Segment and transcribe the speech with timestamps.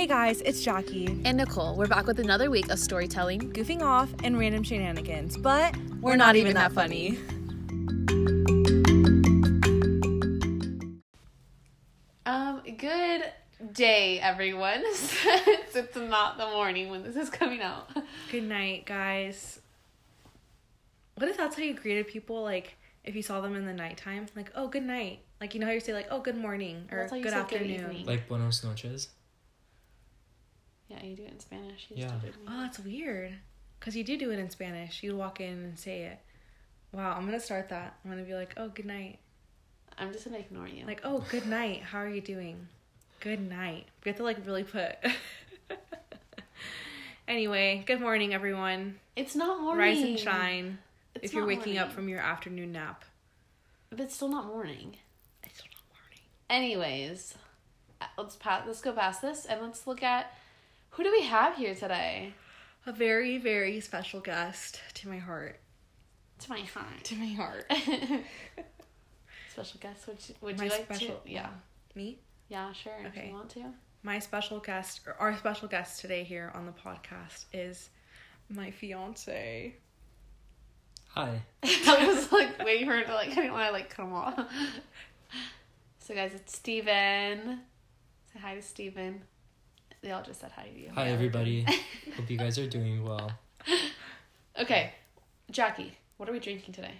[0.00, 3.52] Hey guys, it's Jackie, And Nicole, we're back with another week of storytelling.
[3.52, 7.18] goofing off and random shenanigans, but we're, not, even that funny.
[12.24, 13.30] Um, good
[13.74, 14.82] day, everyone.
[14.94, 17.90] Since it's not the morning when this is coming out.
[18.32, 19.60] Good night, guys.
[21.16, 22.42] What if that's how you greeted people?
[22.42, 25.18] Like, if you saw them in the nighttime, like, oh, good night.
[25.42, 27.34] Like, you know how you say, like, oh, good morning or That's good say good
[27.34, 28.06] afternoon.
[28.06, 29.08] Like buenos noches.
[30.90, 31.86] Yeah, you do it in Spanish.
[31.88, 32.08] You Yeah.
[32.08, 33.32] still do it in Oh, that's weird.
[33.78, 35.02] Because you do do it in Spanish.
[35.02, 36.18] You walk in and say it.
[36.92, 37.96] Wow, I'm going to start that.
[38.04, 39.20] I'm going to be like, oh, good night.
[39.98, 40.86] I'm just gonna ignore you.
[40.86, 41.82] Like, oh, good night.
[41.82, 42.68] How are you doing?
[43.20, 43.86] Good night.
[44.02, 44.96] We have to, like, really put.
[47.28, 48.98] anyway, good morning, everyone.
[49.14, 49.78] it's not morning.
[49.78, 50.78] Rise and shine
[51.14, 53.04] It's if you're not waking up from your afternoon nap.
[53.90, 54.96] But it's still not morning.
[55.42, 56.20] It's still not morning.
[56.48, 57.34] Anyways,
[58.00, 58.62] uh, let's pass.
[58.66, 60.32] Let's go past this and let's look at
[60.90, 62.34] who do we have here today.
[62.86, 65.60] A very, very special guest to my heart.
[66.40, 67.04] To my heart.
[67.04, 67.70] To my heart.
[69.52, 70.06] special guest.
[70.06, 71.30] Would you, would My you like special- to?
[71.30, 71.50] Yeah.
[71.94, 72.18] Me?
[72.48, 72.94] Yeah, sure.
[73.04, 73.28] If Okay.
[73.28, 73.64] you want to.
[74.02, 77.90] My special guest, or our special guest today here on the podcast is
[78.48, 79.76] my fiance.
[81.08, 81.42] Hi.
[81.62, 83.28] I was like waiting for her to like.
[83.30, 84.38] I didn't want to like come off.
[86.02, 87.60] So guys, it's Steven.
[88.32, 89.22] Say hi to Steven.
[90.02, 90.90] They all just said hi to you.
[90.94, 91.62] Hi everybody.
[92.16, 93.30] Hope you guys are doing well.
[94.58, 94.92] Okay,
[95.50, 96.94] Jackie, what are we drinking today?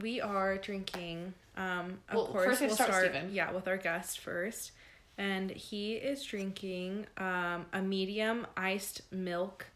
[0.00, 3.34] We are drinking, um, of Well, course, first we we'll start with start, Steven.
[3.34, 4.72] yeah, with our guest first.
[5.18, 9.66] And he is drinking um, a medium iced milk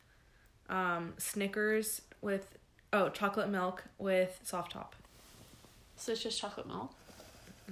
[0.69, 2.57] um, Snickers with,
[2.93, 4.97] oh, chocolate milk with soft top.
[5.97, 6.93] So it's just chocolate milk.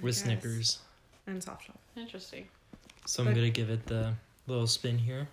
[0.01, 0.23] With Yes.
[0.23, 0.79] Snickers.
[1.25, 1.79] And soft top.
[1.97, 2.47] Interesting.
[3.05, 4.13] So I'm But- gonna give it the
[4.47, 5.27] little spin here.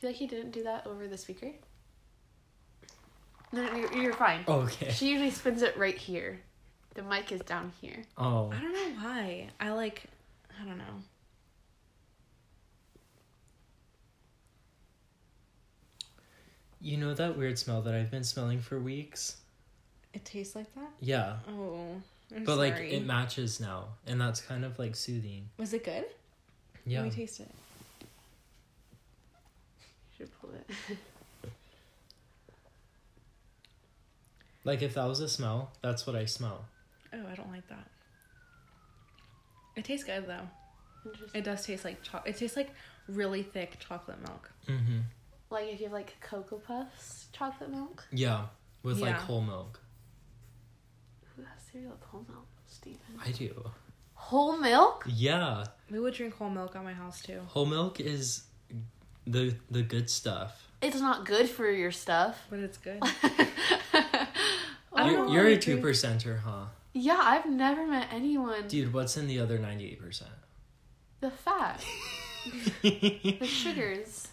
[0.00, 1.50] feel like you didn't do that over the speaker.
[3.52, 4.44] No, no, you're, you're fine.
[4.46, 4.90] Oh, okay.
[4.90, 6.40] She usually spins it right here.
[6.94, 8.02] The mic is down here.
[8.18, 8.52] Oh.
[8.52, 9.48] I don't know why.
[9.60, 10.04] I like,
[10.60, 10.84] I don't know.
[16.80, 19.36] You know that weird smell that I've been smelling for weeks?
[20.12, 20.90] It tastes like that?
[21.00, 21.36] Yeah.
[21.48, 22.02] Oh,
[22.34, 23.88] I'm but like it matches now.
[24.06, 25.48] And that's kind of like soothing.
[25.58, 26.04] Was it good?
[26.86, 27.00] Yeah.
[27.00, 27.50] Let me taste it.
[30.16, 30.96] Should pull it.
[34.64, 36.64] Like if that was a smell, that's what I smell.
[37.12, 37.86] Oh, I don't like that.
[39.76, 40.48] It tastes good though.
[41.34, 42.70] It does taste like cho- It tastes like
[43.08, 44.50] really thick chocolate milk.
[44.66, 45.00] Mm-hmm.
[45.50, 48.06] Like if you have like Cocoa Puffs chocolate milk.
[48.10, 48.46] Yeah.
[48.82, 49.80] With like whole milk.
[51.74, 52.46] Who has cereal with whole milk?
[52.68, 53.00] Steven.
[53.24, 53.70] I do.
[54.14, 55.04] Whole milk?
[55.08, 55.64] Yeah.
[55.90, 57.40] We would drink whole milk at my house too.
[57.46, 58.44] Whole milk is
[59.26, 60.68] the the good stuff.
[60.80, 62.38] It's not good for your stuff.
[62.50, 63.00] But it's good.
[63.02, 64.28] I
[64.96, 66.66] don't You're, you're a two percenter, huh?
[66.92, 68.68] yeah, I've never met anyone.
[68.68, 70.30] Dude, what's in the other ninety eight percent?
[71.20, 71.82] The fat,
[72.82, 74.28] the sugars.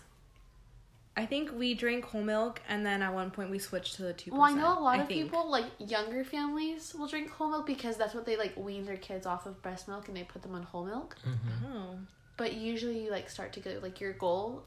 [1.22, 4.14] I think we drank whole milk and then at one point we switched to the
[4.14, 4.32] 2%.
[4.32, 5.22] Well, I know a lot I of think.
[5.22, 8.98] people, like younger families, will drink whole milk because that's what they like wean their
[8.98, 11.16] kids off of breast milk and they put them on whole milk.
[11.24, 11.78] Mm-hmm.
[11.78, 11.98] Oh.
[12.38, 14.64] But usually, you like start to go like your goal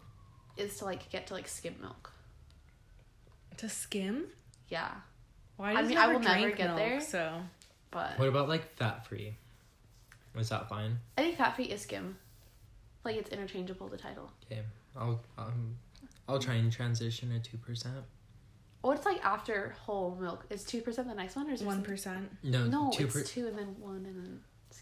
[0.57, 2.13] is to like get to like skim milk.
[3.57, 4.27] To skim?
[4.69, 4.93] Yeah,
[5.57, 7.01] Why I mean, never I will never drank get milk, there.
[7.01, 7.41] So
[7.91, 9.35] but What about like fat free?
[10.37, 10.99] Was that fine?
[11.19, 12.17] I think fat free is skim.
[13.05, 13.89] Like it's interchangeable.
[13.89, 14.31] The title.
[14.47, 14.63] Okay,
[14.97, 15.77] I'll um,
[16.29, 17.97] I'll try and transition to two percent.
[18.83, 20.45] What's like after whole milk?
[20.51, 21.83] Is two percent the next one, or is there one.
[22.43, 24.41] No, No, two it's two and then one and then.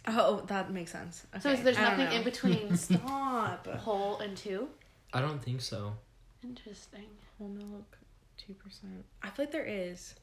[0.08, 1.26] Oh, oh, that makes sense.
[1.36, 1.56] Okay.
[1.56, 3.66] So there's I nothing in between Stop.
[3.78, 4.68] whole and two.
[5.12, 5.92] I don't think so.
[6.42, 7.06] Interesting.
[7.38, 7.98] Whole milk,
[8.36, 9.04] two percent.
[9.22, 10.14] I feel like there is.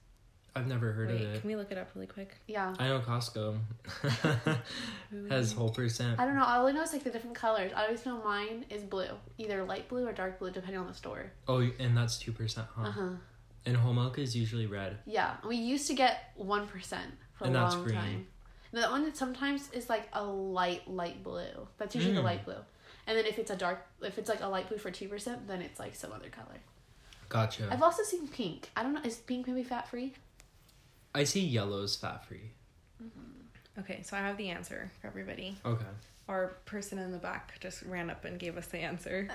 [0.55, 1.41] I've never heard Wait, of it.
[1.41, 2.35] can we look it up really quick?
[2.47, 2.73] Yeah.
[2.79, 3.57] I know Costco
[5.29, 6.19] has whole percent.
[6.19, 6.43] I don't know.
[6.43, 7.71] I only know it's like the different colors.
[7.75, 9.07] I always know mine is blue,
[9.37, 11.31] either light blue or dark blue, depending on the store.
[11.47, 12.87] Oh, and that's two percent, huh?
[12.87, 13.09] Uh huh.
[13.65, 14.97] And whole milk is usually red.
[15.05, 17.95] Yeah, we used to get one percent for And a that's long green.
[17.95, 18.27] time.
[18.71, 21.67] No, that one that sometimes is like a light light blue.
[21.77, 22.25] That's usually the Mm.
[22.25, 22.55] light blue.
[23.07, 25.47] And then if it's a dark, if it's like a light blue for two percent,
[25.47, 26.59] then it's like some other color.
[27.27, 27.67] Gotcha.
[27.71, 28.69] I've also seen pink.
[28.75, 29.01] I don't know.
[29.03, 30.13] Is pink maybe fat free?
[31.15, 32.51] I see yellow's fat free.
[33.79, 35.57] Okay, so I have the answer for everybody.
[35.65, 35.85] Okay.
[36.27, 39.29] Our person in the back just ran up and gave us the answer.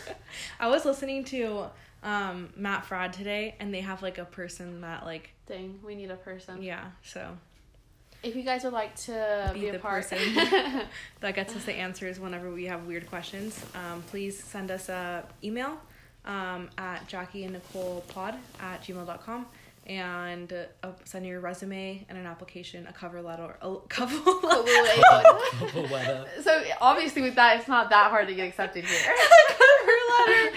[0.60, 1.66] I was listening to
[2.02, 6.10] um, Matt Fraud today, and they have like a person that like Dang, we need
[6.10, 6.62] a person.
[6.62, 6.86] yeah.
[7.04, 7.36] So
[8.22, 10.18] If you guys would like to Be be, a the part, person.
[11.20, 13.62] that gets us the answers whenever we have weird questions.
[13.74, 15.76] Um, please send us a email
[16.24, 19.46] um, at Jackie and Nicole Pod at gmail.com
[19.86, 20.52] and
[20.82, 25.02] uh, send your resume and an application, a cover letter, a cover letter.
[25.88, 26.28] What up?
[26.42, 28.98] so obviously with that, it's not that hard to get accepted here.
[29.48, 29.92] cover
[30.28, 30.50] letter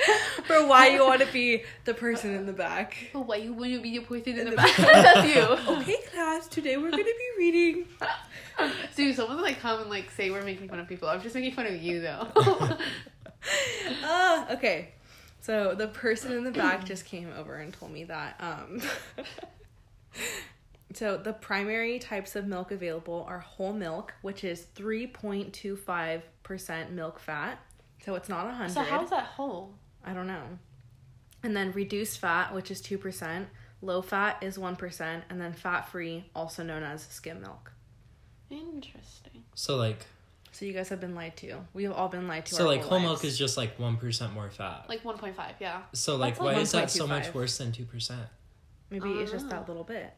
[0.43, 3.09] for why you want to be the person in the back.
[3.13, 4.75] But why you wouldn't be the person in the back?
[4.77, 5.41] That's you.
[5.75, 7.85] Okay, class, today we're going to be reading.
[8.95, 11.09] Dude, someone like come and like say we're making fun of people.
[11.09, 12.27] I'm just making fun of you though.
[14.03, 14.94] Ah, okay.
[15.45, 18.35] So the person in the back just came over and told me that.
[18.39, 18.81] Um,
[20.93, 25.75] so the primary types of milk available are whole milk, which is three point two
[25.75, 27.59] five percent milk fat.
[28.03, 28.73] So it's not a hundred.
[28.73, 29.75] so how's that whole?
[30.03, 30.41] I don't know.
[31.43, 33.47] And then reduced fat, which is two percent.
[33.83, 37.71] Low fat is one percent, and then fat free, also known as skim milk.
[38.49, 39.43] Interesting.
[39.53, 40.07] So like,
[40.55, 41.57] So you guys have been lied to.
[41.73, 42.55] We have all been lied to.
[42.55, 43.33] so our like whole whole milk lives.
[43.33, 44.85] is just like one percent more fat.
[44.87, 45.81] Like 1.5, yeah.
[45.91, 48.21] so like, that's like why is that so much worse than two percent?
[48.89, 49.49] maybe it's just Oh.
[49.49, 50.13] that little bit.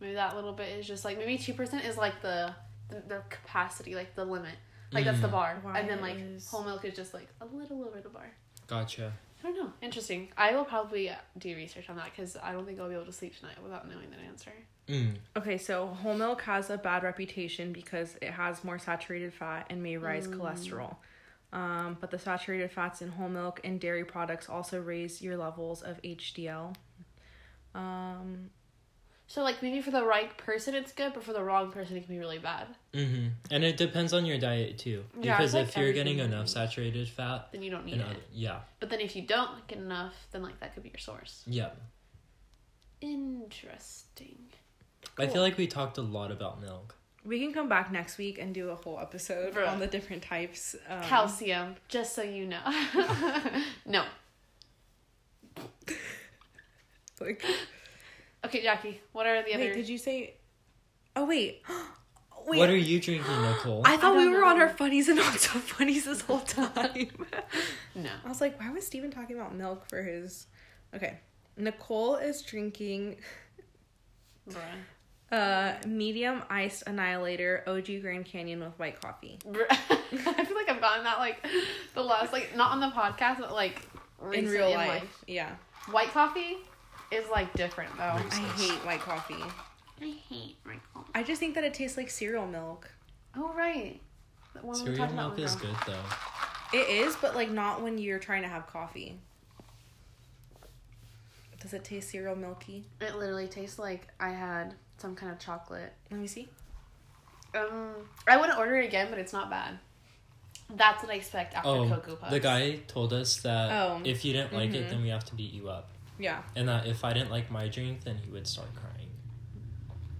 [0.00, 2.54] Maybe that little bit is just like maybe two percent is like the,
[2.88, 4.54] the the capacity, like the limit.
[4.92, 5.32] Like that's the Mm.
[5.32, 8.08] bar, Why and then like is- whole milk is just like a little over the
[8.08, 8.30] bar.
[8.68, 9.12] Gotcha.
[9.44, 9.72] I don't know.
[9.80, 10.28] Interesting.
[10.36, 13.06] I will probably uh, do research on that because I don't think I'll be able
[13.06, 14.52] to sleep tonight without knowing that answer.
[14.88, 15.16] Mm.
[15.36, 19.82] Okay, so whole milk has a bad reputation because it has more saturated fat and
[19.82, 20.96] may raise cholesterol.
[21.52, 25.82] Um, but the saturated fats in whole milk and dairy products also raise your levels
[25.82, 26.74] of HDL.
[27.74, 28.50] Um,
[29.32, 32.00] So like maybe for the right person it's good, but for the wrong person it
[32.04, 32.66] can be really bad.
[32.92, 36.48] hmm And it depends on your diet too, Yeah, because like if you're getting enough
[36.48, 38.02] saturated fat, Then you don't need it.
[38.02, 40.98] other, yeah, But then if you don't get enough, then like that could be your
[40.98, 41.44] source.
[41.46, 41.70] yeah.
[43.00, 44.38] Interesting.
[45.18, 46.94] I feel like we talked a lot about milk.
[47.24, 49.66] we can come back next week and do a whole episode Bruh.
[49.72, 50.76] on the different types.
[50.90, 52.60] Um, Calcium, just so you know.
[53.86, 54.04] no.
[57.20, 57.44] Like,
[58.52, 59.00] Okay, Jackie.
[59.12, 59.74] What are the wait, other?
[59.74, 60.34] did you say?
[61.16, 61.62] Oh wait,
[62.46, 62.58] wait.
[62.58, 63.80] What are you drinking, Nicole?
[63.86, 66.40] I thought I we don't were on our funnies and not so funnies this whole
[66.40, 67.08] time.
[67.94, 68.08] No.
[68.24, 70.46] I was like, why was Steven talking about milk for his?
[70.94, 71.18] Okay,
[71.56, 73.16] Nicole is drinking
[74.50, 74.60] Bruh.
[75.30, 79.38] uh medium iced annihilator OG Grand Canyon with white coffee.
[79.48, 81.46] I feel like I've gotten that like
[81.94, 83.80] the last like not on the podcast, but like
[84.20, 85.24] In recently real life.
[85.26, 85.52] Yeah.
[85.90, 86.58] White coffee
[87.12, 88.02] is like different though.
[88.02, 89.42] I hate white coffee.
[90.00, 91.10] I hate white coffee.
[91.14, 92.90] I just think that it tastes like cereal milk.
[93.36, 94.00] Oh right.
[94.54, 95.94] The one we Cereal about milk is good though.
[96.78, 99.18] It is, but like not when you're trying to have coffee.
[101.60, 102.84] Does it taste cereal milky?
[103.00, 105.92] It literally tastes like I had some kind of chocolate.
[106.10, 106.48] Let me see.
[107.54, 109.78] Um, I wouldn't order it again, but it's not bad.
[110.74, 112.32] That's what I expect after Oh, Cocoa Puffs.
[112.32, 114.76] the guy told us that Oh, if you didn't like mhm.
[114.76, 116.42] it, then we have to beat you up, Yeah.
[116.56, 119.08] and that if I didn't like my drink, then he would start crying.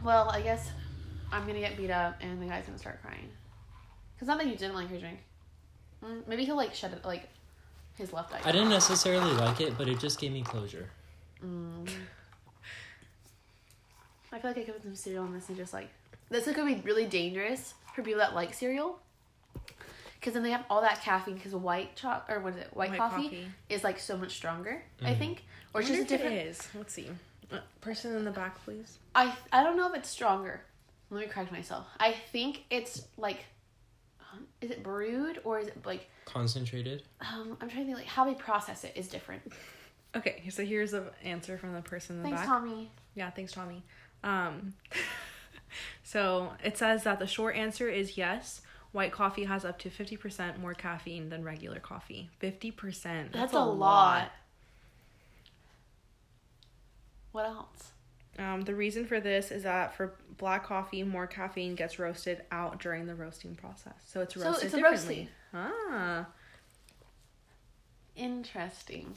[0.02, 0.70] Well, I guess
[1.30, 3.28] I'm gonna get beat up, and the guy's gonna start crying.
[4.18, 5.18] Cause not that you didn't like your drink.
[6.04, 7.28] Mm, maybe he'll like shut it like
[7.96, 8.40] his left eye.
[8.44, 10.88] I didn't necessarily like it, but it just gave me closure.
[11.44, 11.88] Mm.
[14.32, 15.88] I feel like I could put some cereal on this and just like
[16.30, 18.98] this is gonna be really dangerous for people that like cereal.
[20.22, 21.38] Cause then they have all that caffeine.
[21.40, 22.68] Cause white choc or what is it?
[22.72, 24.82] White, coffee, is like so much stronger.
[25.02, 25.18] I Mhm.
[25.18, 26.34] think, or Or it's just a different.
[26.36, 26.68] is.
[26.74, 27.08] Let's see.
[27.50, 28.98] Uh, person in the back, please.
[29.14, 30.60] I I don't know if it's stronger.
[31.10, 31.86] Let me correct myself.
[32.00, 33.44] I think it's like,
[34.32, 37.02] um, is it brewed or is it like Concentrated.
[37.20, 37.56] um?
[37.60, 39.42] I'm trying to think like how they process it is different.
[40.16, 42.48] Okay, so here's an answer from the person in the Thanks, back.
[42.48, 42.90] Tommy.
[43.14, 43.82] Yeah, thanks, Tommy.
[44.24, 44.74] Um,
[46.04, 48.60] so it says that the short answer is yes.
[48.92, 52.28] White coffee has up to 50% more caffeine than regular coffee.
[52.42, 53.32] 50%.
[53.32, 54.30] That's, a lot.
[57.32, 57.92] What else?
[58.38, 62.80] Um, the reason for this is that for black coffee, more caffeine gets roasted out
[62.80, 63.94] during the roasting process.
[64.06, 65.28] So it's roasted So roasted it's a differently.
[65.54, 66.26] Ah.
[68.16, 69.14] Interesting.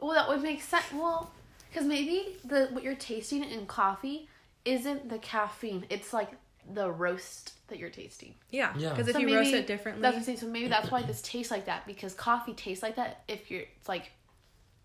[0.00, 0.84] Well, that would make sense.
[0.92, 1.30] Well,
[1.70, 4.28] because maybe the what you're tasting in coffee
[4.64, 6.30] isn't the caffeine; it's like
[6.72, 8.34] the roast that you're tasting.
[8.50, 8.72] Yeah.
[8.76, 8.90] Yeah.
[8.90, 10.02] Because if So you roast it differently.
[10.02, 10.38] That's what I'm saying.
[10.38, 13.62] So maybe that's why this tastes like that because coffee tastes like that if you're
[13.62, 14.10] it's like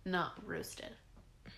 [0.05, 0.89] not roasted.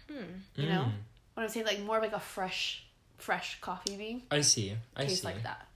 [0.10, 0.24] Hmm.
[0.56, 0.92] You know Mm,
[1.34, 1.66] what I'm saying?
[1.66, 2.84] Like more of like a fresh,
[3.18, 4.74] fresh coffee bean I see.
[4.96, 5.28] I tastes see.
[5.28, 5.68] like that.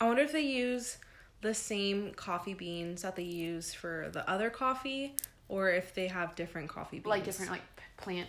[0.00, 0.98] I wonder if they use
[1.40, 5.14] the same coffee beans that they use for the other coffee
[5.48, 7.06] or if they have different coffee beans.
[7.06, 7.62] Like different like
[7.96, 8.28] plant.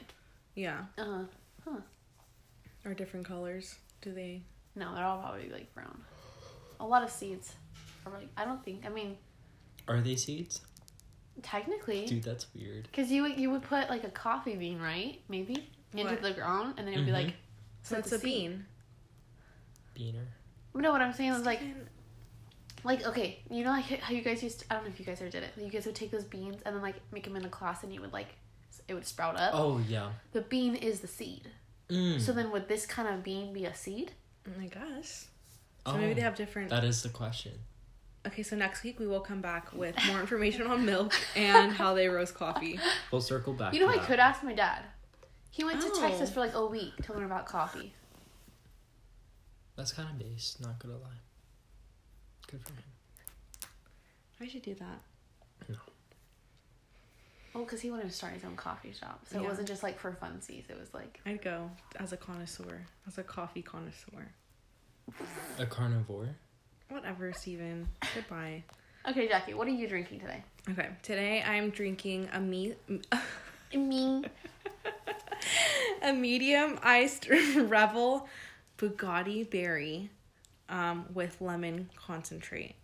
[0.56, 0.82] Yeah.
[0.98, 1.24] Uh, huh.
[1.66, 1.80] Huh.
[2.86, 3.76] Or different colors.
[4.02, 4.42] Do they
[4.76, 6.02] No, they're all probably like brown.
[6.80, 7.54] A lot of seeds.
[8.06, 8.86] Are like I don't think.
[8.86, 9.18] I mean,
[9.88, 10.62] Are they seeds?
[11.42, 12.84] Technically, Dude, that's weird.
[12.92, 15.20] because you would you would put like a coffee bean, right?
[15.30, 16.22] Maybe into What?
[16.22, 17.34] the ground, and then it would be like.
[17.82, 18.24] So it's a seed.
[18.24, 18.66] bean.
[19.96, 20.26] Beaner.
[20.76, 21.34] You know what I'm saying?
[21.34, 21.62] It's like
[22.84, 24.62] like okay, you know like how you guys used.
[24.62, 25.52] To, I don't know if you guys ever did it.
[25.58, 27.94] You guys would take those beans and then like make them in a class, and
[27.94, 28.36] you would like
[28.88, 29.52] it would sprout up.
[29.54, 30.10] Oh yeah.
[30.32, 31.50] The bean is the seed.
[31.90, 32.20] Mm.
[32.20, 34.14] So then would this kind of bean be a seed?
[34.60, 35.28] I guess.
[35.86, 36.70] So oh, maybe they have different.
[36.70, 37.54] That is the question.
[38.26, 41.94] Okay, so next week we will come back with more information on milk and how
[41.94, 42.80] they roast coffee.
[43.12, 43.74] We'll circle back.
[43.74, 44.08] You know, to I that.
[44.08, 44.84] could ask my dad.
[45.52, 46.00] He went to Oh.
[46.02, 47.94] Texas for like a week to learn about coffee.
[49.76, 50.58] That's kind of base.
[50.62, 51.20] Not gonna lie.
[52.50, 52.84] Good for him.
[54.40, 55.02] I should do that.
[55.70, 55.76] No.
[57.56, 59.22] Oh, because he wanted to start his own coffee shop.
[59.32, 60.70] So it wasn't just like for funsies.
[60.70, 64.32] It was like, I'd go as a connoisseur, as a coffee connoisseur.
[65.60, 66.30] A carnivore.
[66.90, 67.88] Whatever, Steven.
[68.14, 68.64] Goodbye.
[69.10, 70.44] okay, Jackie, what are you drinking today?
[70.70, 72.74] Okay, today I'm drinking a me
[73.76, 74.24] Me.
[76.04, 78.28] a medium iced Rebel
[78.78, 80.10] Bugatti berry
[80.70, 82.76] um, with lemon concentrate.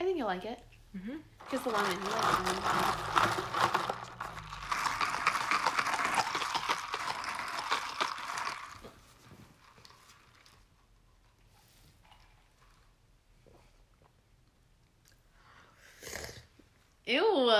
[0.00, 0.58] I think you'll like it.
[0.96, 1.18] Mhm.
[1.50, 1.92] Just the lemon.
[1.92, 3.61] You like lemon.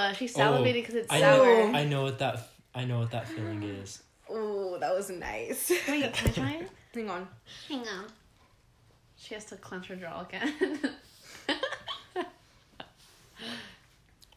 [0.04, 1.44] Ew, uh, she salivated because it's I sour.
[1.46, 1.78] know.
[1.78, 2.48] I know what that.
[2.74, 4.02] I know what that feeling is.
[4.28, 5.70] Oh, that was nice.
[5.88, 6.70] Wait, can I try it?
[6.94, 7.28] Hang on.
[7.68, 8.06] Hang on.
[9.16, 10.78] She has to clench her jaw again.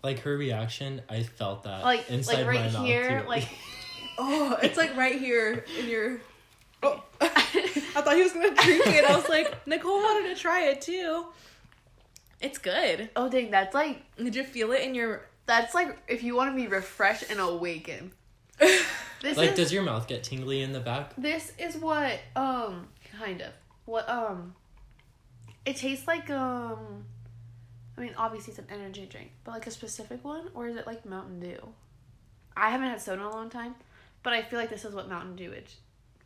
[0.04, 3.28] Like her reaction, I felt that like, inside like right my mouth, here, too.
[3.28, 3.48] like
[4.20, 6.22] Oh, it's like right here in your.
[6.84, 7.28] Oh, I
[8.02, 9.04] thought he was gonna drink it.
[9.04, 11.26] I was like, Nicole wanted to try it too.
[12.40, 13.10] It's good.
[13.16, 15.24] oh dang, that's like Did you feel it in your?
[15.46, 18.12] That's like if you want to be refreshed and awakened.
[19.22, 21.14] This like, is does your mouth get tingly in the back?
[21.18, 23.54] this is what um kind of
[23.86, 24.54] what um
[25.66, 27.06] it tastes like um
[27.98, 30.86] I mean obviously it's an energy drink, but like a specific one or is it
[30.86, 31.58] like Mountain Dew?
[32.56, 33.74] I haven't had soda in a long time,
[34.22, 35.64] but I feel like this is what Mountain Dew would,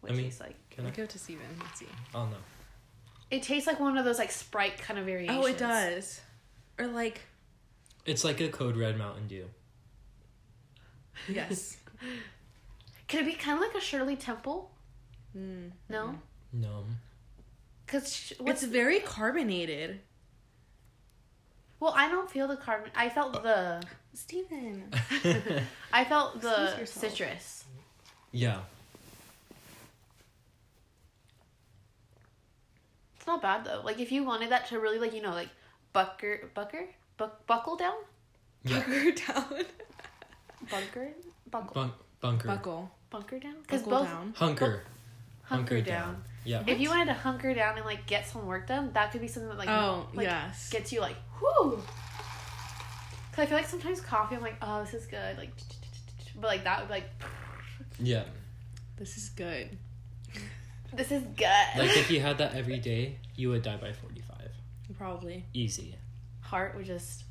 [0.01, 0.55] would I mean- taste like.
[0.71, 0.89] Can I?
[0.89, 1.45] Go to Steven.
[1.61, 1.87] Let's see.
[2.13, 2.37] Oh no.
[3.31, 5.39] It tastes like one of those like Sprite kind of variations.
[5.41, 6.19] Oh, it does.
[6.77, 7.21] Or like
[8.05, 9.45] It's like a Code Red Mountain Dew.
[11.27, 11.77] yes.
[13.07, 14.71] Could it be kind of like a Shirley Temple?
[15.37, 15.71] Mm.
[15.89, 16.15] No,
[16.53, 16.83] No.
[17.85, 19.99] because sh- It's very carbonated.
[21.79, 22.91] well, I don't feel the carbon.
[22.95, 23.81] I felt the
[24.13, 24.91] Steven.
[25.93, 27.63] I felt the citrus.
[28.31, 28.59] yeah.
[33.17, 33.81] It's not bad though.
[33.83, 35.49] Like if you wanted that to really like you know like
[35.93, 36.85] bucker bucker
[37.19, 37.93] buck buckle down
[38.63, 38.79] Yeah.
[38.79, 39.65] Bunker down.
[40.71, 41.07] bunker
[41.51, 42.47] buckle Bunk, bunker.
[42.47, 42.91] Buckle.
[43.11, 44.33] bunker down because Buckle both down.
[44.35, 44.83] Hunker.
[45.43, 46.23] hunker, down.
[46.45, 46.63] Yeah.
[46.65, 49.27] If you wanted to hunker down and like get some work done, that could be
[49.27, 50.69] something that like Oh, like, yes.
[50.71, 51.77] gets you like whoo.
[53.33, 55.51] Cause I feel like sometimes coffee, I'm like, oh, this is good, like,
[56.35, 57.09] but like that would be like,
[57.99, 58.23] Yeah.
[58.97, 59.77] This is good.
[60.93, 61.67] this is good.
[61.77, 64.35] Like if you had that every day, you would die by 45.
[64.97, 65.45] Probably.
[65.53, 65.95] Easy.
[66.49, 67.23] Heart would just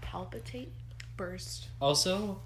[0.00, 0.72] palpitate.
[1.16, 1.68] Burst.
[1.80, 2.40] Also,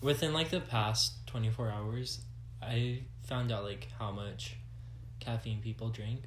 [0.00, 2.20] within like the past 24 hours,
[2.62, 4.56] I found out like how much
[5.18, 6.20] caffeine people drink.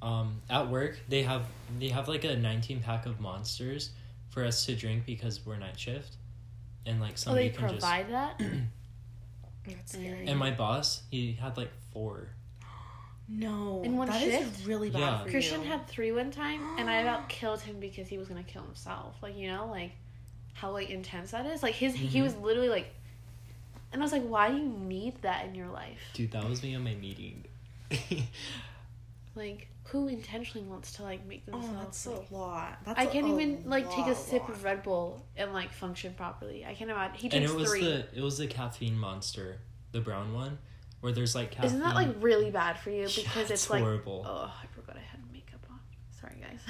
[0.00, 1.46] Um, at work, they have
[1.80, 3.90] they have like a 19 pack of monsters
[4.30, 6.16] for us to drink because we're night shift.
[6.86, 8.40] And like Oh, somebody they can just provide that.
[9.66, 10.26] That's scary.
[10.28, 12.28] And my boss, he had like four.
[13.28, 13.82] No.
[13.84, 14.66] In one that is shift?
[14.66, 15.22] really bad Yeah.
[15.24, 15.68] for Christian you.
[15.68, 19.16] had three one time, and I about killed him because he was gonna kill himself.
[19.22, 19.92] Like you know, like
[20.54, 21.62] how like intense that is.
[21.62, 22.22] Like his, he Mhm.
[22.22, 22.92] was literally like,
[23.92, 26.00] and I was like, why do you need that in your life?
[26.14, 27.44] Dude, that was me on my meeting.
[29.34, 31.78] Like who intentionally wants to like make Oh, themselves?
[31.78, 32.78] that's like, a lot.
[32.84, 34.50] That's I can't a even like take a sip lot.
[34.50, 36.64] of Red Bull and like function properly.
[36.66, 37.16] I can't imagine.
[37.16, 37.82] He and it was three.
[37.84, 39.60] the it was the caffeine monster,
[39.92, 40.58] the brown one,
[41.00, 41.66] where there's like caffeine.
[41.66, 43.02] Isn't that like really bad for you?
[43.02, 44.24] Yeah, Because it's it's, like horrible.
[44.26, 45.78] oh, I forgot I had makeup on.
[46.20, 46.60] Sorry guys.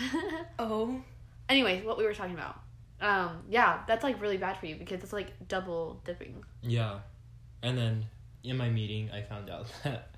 [0.58, 1.00] Oh.
[1.48, 2.60] Anyways, what we were talking about.
[3.00, 6.42] Um, yeah, that's like really bad for you because it's like double dipping.
[6.62, 6.98] Yeah.
[7.62, 8.06] And then
[8.44, 10.10] in my meeting, I found out that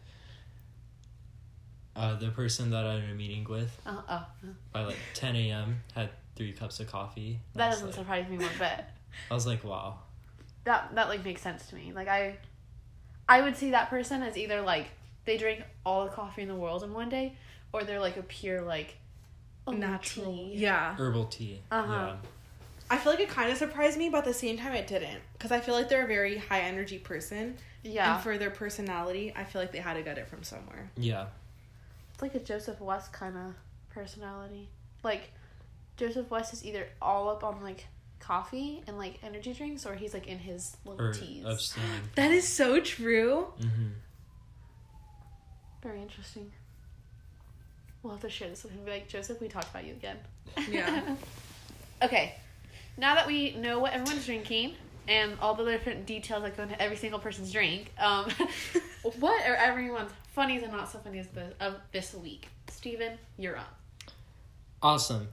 [1.97, 4.26] uh, the person that I'm in a meeting with Uh, oh,
[4.73, 5.81] by like 10 a.m.
[5.95, 7.38] had three cups of coffee.
[7.55, 8.85] I that doesn't like, surprise me one bit.
[9.31, 9.99] I was like, wow.
[10.64, 11.93] That that like makes sense to me.
[11.95, 12.37] Like I,
[13.30, 14.88] I would see that person as either like
[15.25, 17.34] they drink all the coffee in the world in one day,
[17.72, 18.96] or they're like a pure like
[19.66, 20.34] natural.
[20.34, 20.52] tea.
[20.56, 20.94] Yeah.
[20.96, 21.60] Herbal tea.
[21.70, 21.92] Uh-huh.
[21.92, 22.16] Yeah.
[22.90, 25.20] I feel like it kind of surprised me, but at the same time, it didn't.
[25.34, 27.56] Because I feel like they're a very high energy person.
[27.84, 30.90] Yeah, And for their personality, I feel like they had to get it from somewhere.
[30.96, 31.26] Yeah.
[32.12, 33.54] it's like a Joseph West kind of
[33.90, 34.68] personality.
[35.04, 35.30] Like
[35.96, 37.87] Joseph West is either all up on like
[38.20, 41.44] coffee and like energy drinks, or he's like in his little Or teas.
[41.44, 41.90] abstaining.
[42.14, 43.46] That is so true.
[43.60, 43.86] Mm-hmm.
[45.82, 46.52] Very interesting.
[48.02, 48.84] We'll have to share this with him.
[48.84, 50.16] Be like, Joseph, we talked about you again.
[50.70, 51.16] Yeah.
[52.02, 52.34] okay.
[52.96, 54.74] Now that we know what everyone's drinking
[55.08, 58.26] and all the different details that go into every single person's drink, um,
[59.20, 62.48] what are everyone's funnies and not so funnies of the- of this week?
[62.68, 63.74] Steven, you're up.
[64.82, 65.28] Awesome.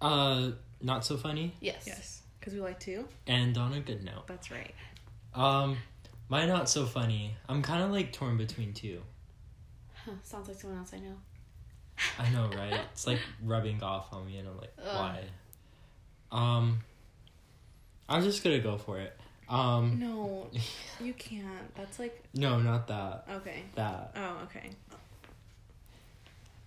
[0.00, 0.50] Uh,
[0.82, 1.54] not so funny.
[1.60, 1.84] Yes.
[1.86, 2.21] yes.
[2.42, 3.06] Because we like to.
[3.28, 4.26] And on a good note.
[4.26, 4.74] That's right.
[5.32, 5.76] Um,
[6.28, 7.36] my not so funny.
[7.48, 9.00] I'm kind of like torn between two.
[9.94, 11.14] Huh, sounds like someone else I know.
[12.18, 12.80] I know, right?
[12.92, 14.86] it's like rubbing off on me, and I'm like, Ugh.
[14.92, 15.20] why?
[16.32, 16.80] Um,
[18.08, 19.16] I'm just gonna go for it.
[19.48, 20.50] Um, No,
[21.00, 21.72] you can't.
[21.76, 22.24] That's like.
[22.34, 23.28] no, not that.
[23.36, 23.62] Okay.
[23.76, 24.16] That.
[24.16, 24.70] Oh, okay.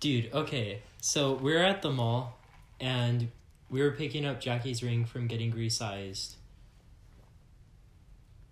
[0.00, 0.80] Dude, okay.
[1.02, 2.38] So we're at the mall
[2.80, 3.28] and
[3.70, 6.34] we were picking up Jackie's ring from getting resized.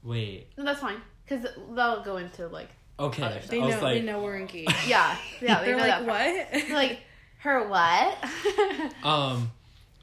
[0.02, 0.48] Wait.
[0.58, 1.00] No, that's fine.
[1.26, 2.68] Because they'll go into, like,
[2.98, 3.22] Okay.
[3.22, 3.40] Other.
[3.48, 3.66] They know.
[3.68, 4.72] like, they know we're engaged.
[4.86, 5.16] yeah.
[5.40, 6.06] Yeah, they They're know like, that.
[6.06, 6.52] part.
[6.52, 6.68] what?
[6.68, 7.00] They're like,
[7.38, 9.04] her what?
[9.04, 9.50] um,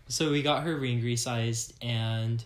[0.08, 2.44] so we got her ring resized and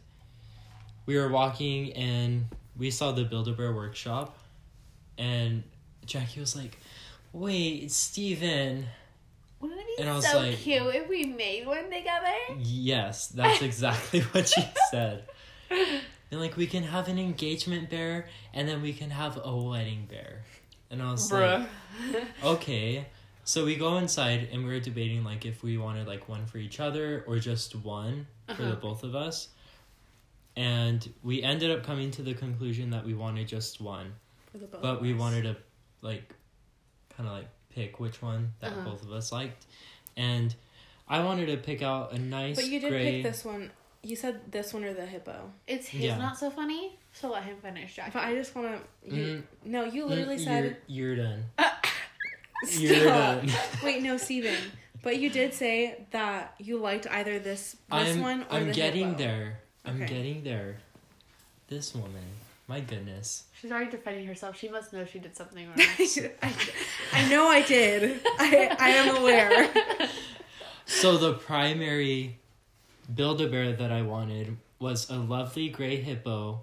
[1.05, 2.45] we were walking and
[2.77, 4.37] we saw the Build a Bear workshop
[5.17, 5.63] and
[6.05, 6.77] Jackie was like,
[7.33, 8.85] wait, Steven.
[9.69, 12.33] Wouldn't it be And I was so like- cute if we made one together?
[12.59, 15.23] Yes, that's exactly what she said.
[16.31, 20.07] And like we can have an engagement bear and then we can have a wedding
[20.09, 20.43] bear.
[20.89, 21.67] And I was like,
[22.43, 23.05] okay.
[23.43, 26.57] So we go inside and we were debating like if we wanted like one for
[26.57, 28.25] each other or just one
[28.55, 28.75] for the Uh-huh.
[28.81, 29.49] both of us.
[30.55, 34.13] And we ended up coming to the conclusion that we wanted just one.
[34.51, 35.57] For the both But we wanted a
[36.01, 36.33] like
[37.15, 38.89] kind of like pick which one that Uh-huh.
[38.89, 39.65] both of us liked.
[40.17, 40.55] And
[41.07, 43.69] I wanted to pick out a nice But you did gray pick this one.
[44.01, 45.51] You said this one or the hippo.
[45.67, 46.17] It's his Yeah.
[46.17, 48.11] not so funny, so let him finish, Jackie.
[48.13, 48.67] But I just want
[49.03, 49.15] to.
[49.15, 49.43] You, Mm.
[49.65, 50.77] No, you Mm, literally said.
[50.87, 51.45] you're, you're done.
[51.57, 52.81] Stop.
[52.81, 53.49] You're done.
[53.83, 54.57] Wait, no, Steven.
[55.03, 58.73] But you did say that you liked either this this I'm, one or I'm the
[58.73, 59.17] getting hippo.
[59.19, 59.59] there.
[59.85, 60.13] I'm Okay.
[60.13, 60.77] getting there.
[61.67, 62.23] This woman,
[62.67, 63.43] my goodness.
[63.59, 64.57] She's already defending herself.
[64.57, 65.75] She must know she did something wrong.
[65.79, 66.53] I,
[67.13, 68.21] I know I did.
[68.39, 69.69] I, I am aware.
[70.87, 72.37] So the primary
[73.13, 76.61] Build a Bear that I wanted was a lovely gray hippo,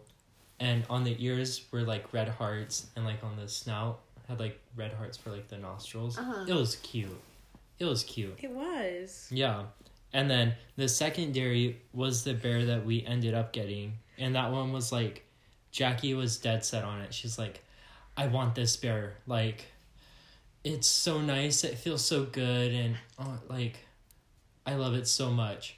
[0.60, 4.60] and on the ears were like red hearts, and like on the snout had like
[4.76, 6.18] red hearts for like the nostrils.
[6.18, 6.44] Uh-huh.
[6.48, 7.20] It was cute.
[7.80, 8.38] It was cute.
[8.40, 9.26] It was.
[9.30, 9.64] Yeah.
[10.12, 13.94] And then the secondary was the bear that we ended up getting.
[14.18, 15.24] And that one was like,
[15.72, 17.12] Jackie was dead set on it.
[17.14, 17.62] She's like,
[18.16, 19.14] I want this bear.
[19.26, 19.64] Like,
[20.62, 21.64] it's so nice.
[21.64, 22.72] It feels so good.
[22.72, 23.78] And, oh, like,
[24.66, 25.76] I love it so much.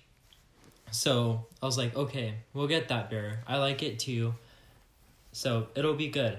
[0.90, 3.40] So I was like, okay, we'll get that bear.
[3.46, 4.34] I like it too.
[5.32, 6.38] So it'll be good.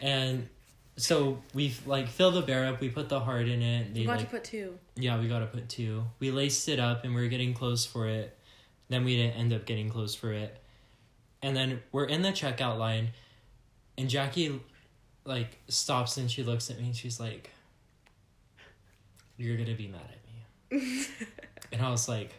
[0.00, 0.48] And
[0.96, 2.80] so we like fill the bear up.
[2.80, 3.94] We put the heart in it.
[3.94, 4.78] They You got like to put two.
[4.94, 6.04] yeah, we gotta put two.
[6.18, 8.36] We laced it up and we are getting clothes for it.
[8.88, 10.58] Then we didn't end up getting clothes for it.
[11.42, 13.10] And then we're in the checkout line
[13.98, 14.60] and Jackie
[15.24, 17.50] like stops and she looks at me and she's like,
[19.36, 21.06] You're gonna be mad at me.
[21.72, 22.34] and I was like,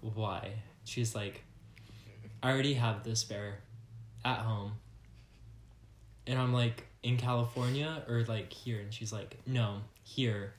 [0.00, 0.52] Why?
[0.84, 1.42] She's like,
[2.42, 3.58] I already have this bear
[4.24, 4.72] at home.
[6.26, 8.80] And I'm like, in California or like here?
[8.80, 10.54] And she's like, No, here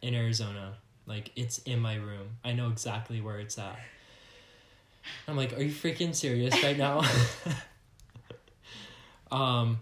[0.00, 0.74] in Arizona.
[1.06, 2.36] Like it's in my room.
[2.44, 3.78] I know exactly where it's at.
[5.28, 7.02] I'm like, are you freaking serious right now?
[9.30, 9.78] um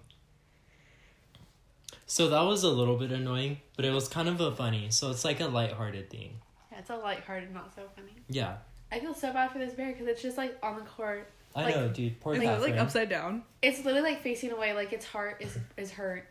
[2.07, 4.89] so that was a little bit annoying, but it was kind of a funny.
[4.91, 6.39] So it's like a lighthearted thing.
[6.73, 8.13] Yeah, it's a lighthearted, not so funny.
[8.29, 8.57] Yeah.
[8.91, 11.31] I feel so bad for this bear because it's just like on the court.
[11.55, 12.19] I Like- know, dude.
[12.21, 12.73] Poor Like, Catherine.
[12.73, 13.45] like upside down.
[13.63, 16.27] It's literally like facing away, like its heart is is hurt.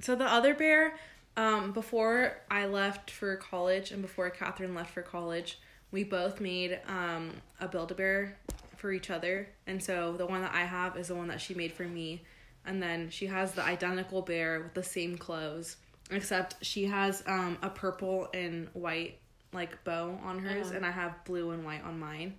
[0.00, 0.96] So the other bear,
[1.36, 5.58] um, before I left for college and before Catherine left for college,
[5.96, 8.36] we both made um, a Build a Bear
[8.76, 9.48] for each other.
[9.66, 12.22] And so the one that I have is the one that she made for me.
[12.66, 15.76] And then she has the identical bear with the same clothes,
[16.10, 19.18] except she has um, a purple and white
[19.54, 20.76] like bow on hers, Uh-huh.
[20.76, 22.34] and I have blue and white on mine.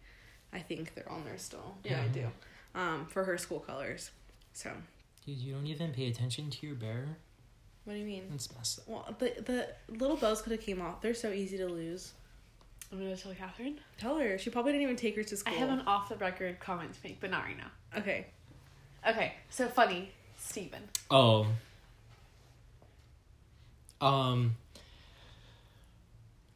[0.54, 1.78] I think they're on there still.
[1.84, 2.04] Yeah.
[2.04, 2.28] I do.
[2.76, 4.12] Um, for her school colors.
[4.54, 4.70] So
[5.26, 7.08] Dude, you don't even pay attention to your bear?
[7.86, 8.30] What do you mean?
[8.36, 8.88] It's messed up.
[8.88, 11.02] Well, the the little bows could have came off.
[11.02, 12.14] They're so easy to lose.
[12.92, 13.80] I'm gonna tell Catherine.
[13.98, 14.38] Tell her.
[14.38, 15.54] She probably didn't even take her to school.
[15.54, 17.72] I have an off the record comment to make, but not right now.
[18.00, 18.28] Okay.
[19.08, 20.82] Okay, so funny, Steven.
[21.12, 21.48] Oh.
[24.00, 24.56] Um,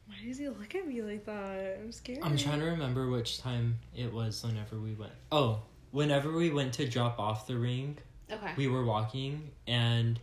[0.06, 1.78] Why does he look at me like that?
[1.82, 2.20] I'm scared.
[2.22, 5.12] I'm trying to remember which time it was whenever we went.
[5.30, 7.98] Oh, whenever we went to drop off the ring,
[8.30, 8.52] Okay.
[8.56, 10.18] we were walking and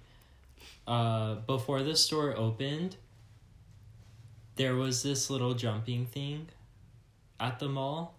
[0.88, 2.96] uh before the store opened
[4.60, 6.48] there was this little jumping thing
[7.40, 8.14] at the mall.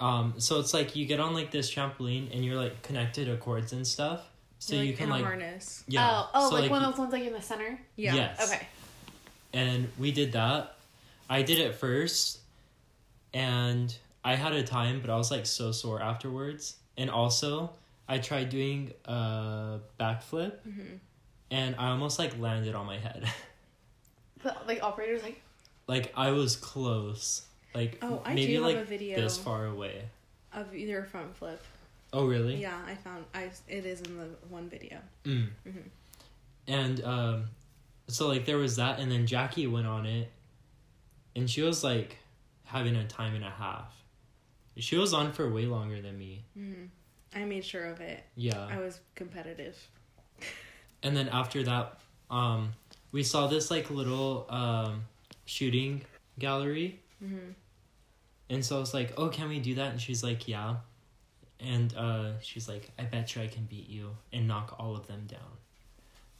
[0.00, 3.36] Um so it's like you get on like this trampoline and you're like connected to
[3.36, 4.22] cords and stuff.
[4.60, 5.84] So Like, you can in a like harness.
[5.88, 6.08] yeah.
[6.10, 7.78] Oh, oh, so, like, one of those ones like in the center.
[7.96, 8.14] Yeah.
[8.14, 8.50] Yes.
[8.52, 8.66] Okay.
[9.52, 10.76] and we did that.
[11.28, 12.38] I did it first,
[13.34, 16.76] and I had a time, but I was like so sore afterwards.
[16.96, 17.70] And also,
[18.08, 20.96] I tried doing a backflip, Mm-hmm.
[21.50, 23.24] and I almost like landed on my head.
[24.44, 25.40] The like operators like
[25.88, 27.42] like I was close,
[27.74, 30.04] like Oh, I maybe do have like a video this far away.
[30.52, 31.60] of either front flip.
[32.12, 32.56] Oh really?
[32.56, 34.98] Yeah, I found I it is in the one video.
[35.24, 35.48] Mm.
[35.66, 35.82] Mhm.
[36.68, 37.44] And um,
[38.08, 40.30] so like there was that, and then Jackie went on it,
[41.34, 42.18] and she was like
[42.64, 43.92] having a time and a half.
[44.76, 46.44] She was on for way longer than me.
[46.54, 46.84] hmm
[47.36, 48.22] I made sure of it.
[48.36, 48.64] Yeah.
[48.70, 49.76] I was competitive.
[51.02, 51.98] And then after that,
[52.30, 52.74] um,
[53.14, 55.04] we saw this like little um
[55.46, 56.02] shooting
[56.38, 57.52] gallery, hmm
[58.50, 60.76] and so I was like, "Oh, can we do that?" And she's like, "Yeah."
[61.60, 65.06] And uh, she's like, "I bet you I can beat you and knock all of
[65.06, 65.52] them down."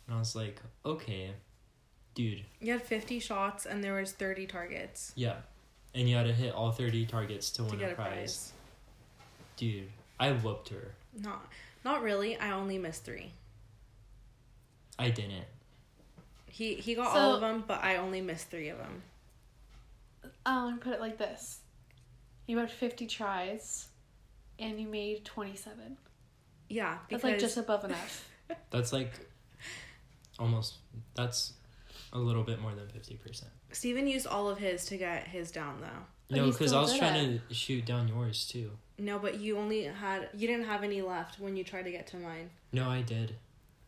[0.06, 1.30] And I was like, "Okay,
[2.14, 5.37] dude, You had 50 shots and there was 30 targets yeah."
[5.94, 8.06] And you had to hit all thirty targets to, to win a a prize.
[8.12, 8.52] prize.
[9.56, 10.90] Dude, I whooped her.
[11.16, 11.46] Not
[11.84, 12.37] not really.
[12.37, 13.30] I only missed 3.
[14.98, 15.46] I didn't.
[16.54, 19.02] He he got So- all of them, but I only missed 3 of them.
[20.46, 21.58] um put it like this.
[22.46, 23.88] You had fifty tries
[24.60, 25.96] and you made twenty seven.
[26.68, 28.28] Yeah, because That's like just above enough.
[28.70, 29.12] That's like
[30.38, 30.74] almost.
[31.16, 31.54] That's
[32.12, 33.50] a little bit more than fifty percent.
[33.72, 36.36] Steven used all of his to get his down though.
[36.36, 38.70] No, because I was good trying to shoot down yours too.
[38.96, 42.06] No, but you only had you didn't have any left when you tried to get
[42.08, 42.50] to mine.
[42.70, 43.34] No, I did.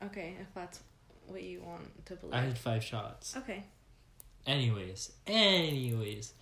[0.03, 0.81] Okay, if that's
[1.29, 2.35] what you want to believe.
[2.35, 3.37] I had five shots.
[3.37, 3.65] Okay.
[4.47, 6.33] Anyways, anyways,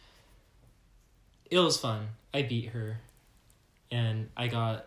[1.51, 2.09] it was fun.
[2.33, 2.99] I beat her,
[3.91, 4.87] and I got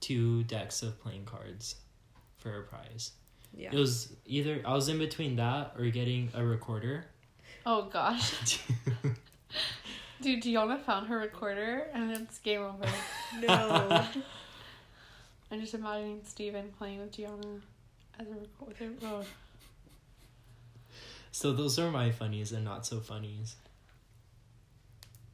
[0.00, 1.76] two decks of playing cards
[2.36, 3.12] for a prize.
[3.56, 3.70] Yeah.
[3.72, 7.06] It was either I was in between that or getting a recorder.
[7.64, 8.60] Oh gosh.
[10.20, 12.84] Dude, Gianna found her recorder and it's game over.
[13.40, 14.04] No.
[15.50, 17.60] I'm just imagining Steven playing with Gianna
[18.18, 18.92] as a recorder.
[19.02, 19.24] Oh.
[21.32, 23.56] so those are my funnies and not so funnies.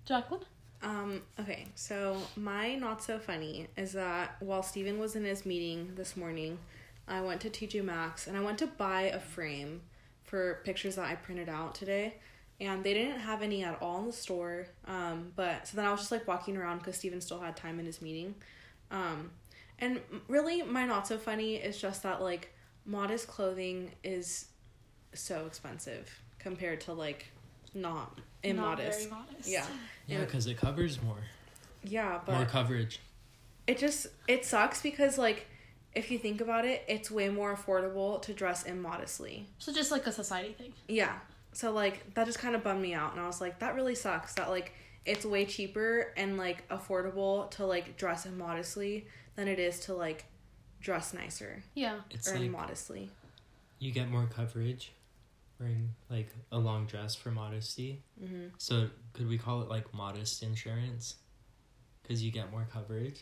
[0.04, 0.42] Jacqueline?
[0.82, 5.92] Um, okay, so my not so funny is that while Steven was in his meeting
[5.96, 6.58] this morning,
[7.08, 9.80] I went to TJ Maxx and I went to buy a frame
[10.22, 12.16] for pictures that I printed out today.
[12.60, 14.66] And they didn't have any at all in the store.
[14.86, 17.80] Um, but so then I was just like walking around because Steven still had time
[17.80, 18.34] in his meeting.
[18.90, 19.30] Um,
[19.78, 22.53] and really, my not so funny is just that like
[22.86, 24.46] modest clothing is
[25.12, 27.26] so expensive compared to like
[27.74, 29.10] not immodest.
[29.10, 29.48] Not very modest.
[29.48, 29.66] Yeah.
[30.06, 31.16] Yeah, because it covers more,
[31.82, 33.00] Yeah, more coverage.
[33.66, 35.46] it just it sucks because like
[35.94, 39.44] if you think about it, it's way more affordable to dress immodestly.
[39.58, 40.72] So just like a society thing.
[40.88, 41.14] Yeah.
[41.52, 43.94] So like that just kind of bummed me out and I was like that really
[43.94, 44.72] sucks that like
[45.06, 49.04] it's way cheaper and like affordable to like dress immodestly
[49.36, 50.24] than it is to like
[50.84, 52.00] dress nicer Yeah.
[52.10, 53.08] It's or like immodestly.
[53.78, 54.92] you get more coverage
[55.58, 58.02] wearing like a long dress for modesty.
[58.18, 61.16] hmm So could we call it like modest insurance?
[62.02, 63.20] Because you get more coverage.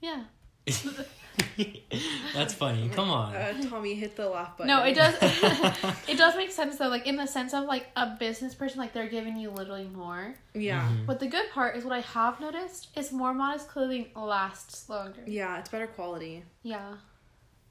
[0.00, 0.24] Yeah.
[2.34, 2.88] That's funny.
[2.90, 3.34] Come on.
[3.34, 4.68] Uh, Tommy hit the laugh button.
[4.68, 5.14] No, it does.
[6.08, 6.88] it does make sense though.
[6.88, 10.34] Like in the sense of like a business person, like they're giving you literally more.
[10.54, 10.88] Yeah.
[10.88, 11.06] Mhm.
[11.06, 15.22] But the good part is what I have noticed is more modest clothing lasts longer.
[15.26, 16.94] Yeah, it's better quality Yeah.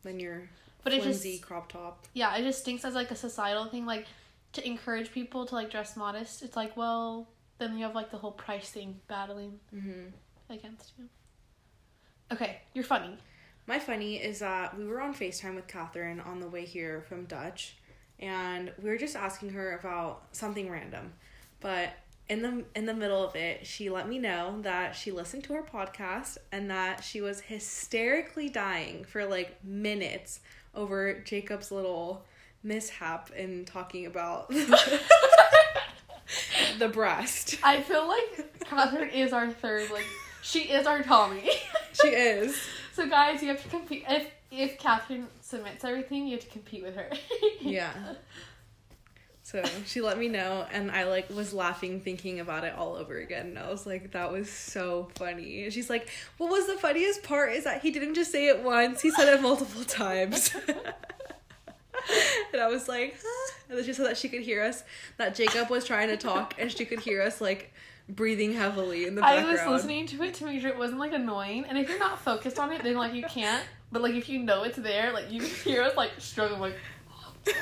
[0.04, 0.50] than your
[0.84, 2.06] But it just flimsy crop top.
[2.14, 4.08] yeah, it just stinks as like a societal thing, like
[4.54, 6.42] to encourage people to like dress modest.
[6.42, 7.28] It's like, well,
[7.60, 10.08] then you have like the whole price thing battling hmm
[10.50, 11.06] against you.
[12.32, 13.18] Okay, you're funny.
[13.66, 17.26] My funny is that we were on FaceTime with Catherine on the way here from
[17.26, 17.76] Dutch,
[18.20, 21.14] and we were just asking her about something random.
[21.60, 21.90] But
[22.28, 25.54] in the in the middle of it, she let me know that she listened to
[25.56, 30.40] our podcast and that she was hysterically dying for like minutes
[30.76, 32.26] over Jacob's little
[32.62, 34.50] mishap in talking about
[36.78, 37.58] the breast.
[37.64, 40.06] I feel like Catherine is our third, like
[40.44, 41.50] she is our Tommy.
[41.94, 42.58] she is.
[42.94, 44.04] So guys, you have to compete.
[44.10, 47.10] If if Catherine submits everything, you have to compete with her.
[47.62, 47.94] yeah.
[49.42, 53.18] So she let me know, and I like was laughing thinking about it all over
[53.18, 53.48] again.
[53.48, 57.24] And I was like, "That was so funny." And she's like, "What was the funniest
[57.24, 57.54] part?
[57.54, 60.54] Is that he didn't just say it once; he said it multiple times."
[62.54, 63.54] and I was like, ah.
[63.70, 64.84] and then she said that she could hear us.
[65.18, 67.74] That Jacob was trying to talk, and she could hear us like
[68.10, 69.48] breathing heavily in the background.
[69.48, 71.66] I was listening to it to make sure it wasn't like annoying.
[71.66, 73.64] And if you're not focused on it, then like you can't.
[73.92, 76.76] But like if you know it's there, like you hear us like struggling like.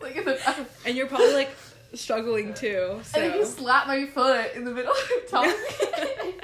[0.00, 1.50] like in the and you're probably like
[1.94, 3.00] struggling too.
[3.04, 3.20] So.
[3.20, 5.54] And then you slap my foot in the middle of talking.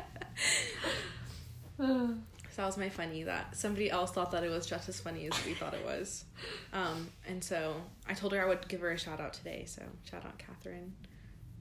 [1.79, 2.17] so
[2.57, 5.47] that was my funny that somebody else thought that it was just as funny as
[5.47, 6.25] we thought it was.
[6.73, 7.75] Um, and so
[8.09, 9.65] I told her I would give her a shout out today.
[9.67, 10.95] So shout out Catherine.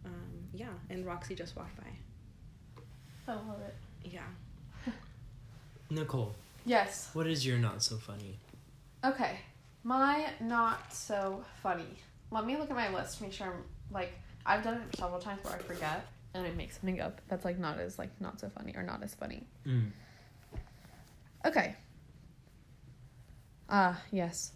[0.05, 1.87] Um, yeah, and Roxy just walked by.
[3.27, 3.75] I love it.
[4.03, 4.21] Yeah.
[5.89, 6.35] Nicole.
[6.65, 7.09] Yes.
[7.13, 8.37] What is your not so funny?
[9.05, 9.39] Okay.
[9.83, 11.87] My not so funny.
[12.29, 14.11] Let me look at my list to make sure I'm like
[14.45, 17.57] I've done it several times where I forget and I make something up that's like
[17.57, 19.43] not as like not so funny or not as funny.
[19.65, 19.91] Mm.
[21.45, 21.75] Okay.
[23.69, 24.51] Ah, uh, yes.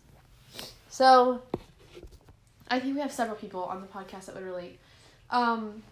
[0.89, 1.41] So
[2.67, 4.79] I think we have several people on the podcast that would relate.
[5.29, 5.83] Um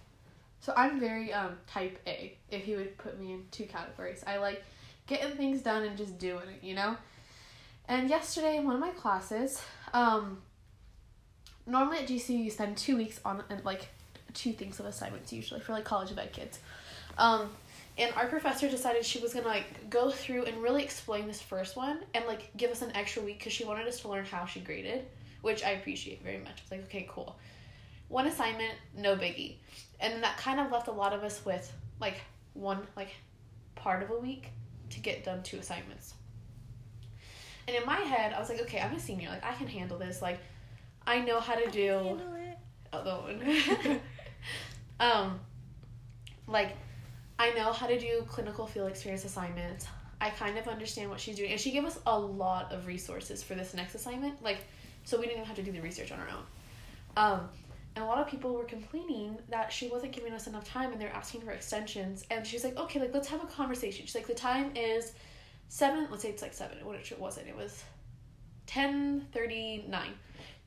[0.62, 4.24] so I'm very um type A, if you would put me in two categories.
[4.26, 4.64] I like
[5.08, 6.96] getting things done and just doing it, you know?
[7.88, 9.62] And yesterday in one of my classes,
[9.94, 10.42] um,
[11.66, 13.90] normally at GCU you spend two weeks on like
[14.34, 16.60] two things of assignments usually for like college ed kids.
[17.18, 17.50] Um,
[17.98, 21.76] and our professor decided she was gonna like go through and really explain this first
[21.76, 24.46] one and like give us an extra week because she wanted us to learn how
[24.46, 25.06] she graded,
[25.42, 26.62] which I appreciate very much.
[26.62, 27.36] It's like okay, cool.
[28.12, 29.56] One assignment, no biggie,
[30.02, 31.72] and that kind of left a lot of us with
[32.02, 32.20] like
[32.54, 33.16] one like
[33.76, 34.50] part of a week
[34.90, 36.14] to get done two assignments.
[37.68, 39.30] And in my head, I was like, okay, I'm a senior.
[39.30, 40.22] Like, I can handle this.
[40.22, 40.40] Like,
[41.08, 42.20] I know how to do.
[42.92, 43.30] Although,
[45.00, 45.40] um,
[46.48, 46.76] like,
[47.40, 49.88] I know how to do clinical field experience assignments.
[50.20, 53.42] I kind of understand what she's doing, and she gave us a lot of resources
[53.42, 54.44] for this next assignment.
[54.44, 54.58] Like,
[55.06, 56.44] so we didn't even have to do the research on our own.
[57.16, 57.50] Um,
[57.96, 61.02] and a lot of people were complaining that she wasn't giving us enough time, and
[61.02, 62.26] they're asking for extensions.
[62.32, 64.06] And she's like, okay, like let's have a conversation.
[64.06, 65.14] She's like, the time is
[65.68, 66.08] seven.
[66.10, 66.78] Let's say it's like seven.
[66.86, 67.48] What it wasn't.
[67.48, 67.84] It was
[68.66, 70.14] ten thirty nine.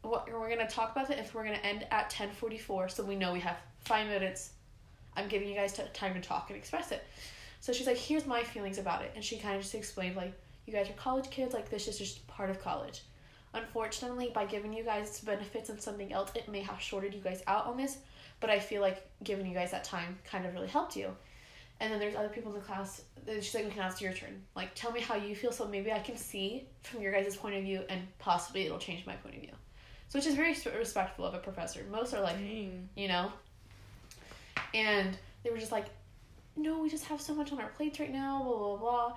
[0.03, 3.03] What we're gonna talk about it if we're gonna end at ten forty four, so
[3.03, 4.51] we know we have five minutes.
[5.17, 7.03] I'm giving you guys t- time to talk and express it.
[7.61, 10.35] So she's like, here's my feelings about it, and she kind of just explained like,
[10.67, 11.55] you guys are college kids.
[11.55, 13.03] Like this is just part of college.
[13.55, 17.43] Unfortunately, by giving you guys benefits and something else, it may have shorted you guys
[17.47, 17.99] out on this.
[18.41, 21.15] But I feel like giving you guys that time kind of really helped you.
[21.81, 23.03] And then there's other people in the class.
[23.27, 24.43] She's like, we can ask your turn.
[24.55, 27.57] Like, tell me how you feel, so maybe I can see from your guys' point
[27.57, 29.53] of view, and possibly it'll change my point of view.
[30.09, 31.85] So, which is very respectful of a professor.
[31.91, 32.89] Most are like, Dang.
[32.97, 33.33] you know.
[34.73, 35.87] And they were just like,
[36.57, 39.17] no, we just have so much on our plates right now, blah blah blah,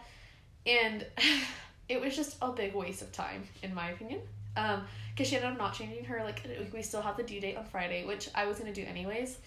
[0.66, 1.06] and
[1.90, 4.22] it was just a big waste of time, in my opinion.
[4.56, 6.42] Um, because she ended up not changing her like
[6.74, 9.38] we still have the due date on Friday, which I was gonna do anyways.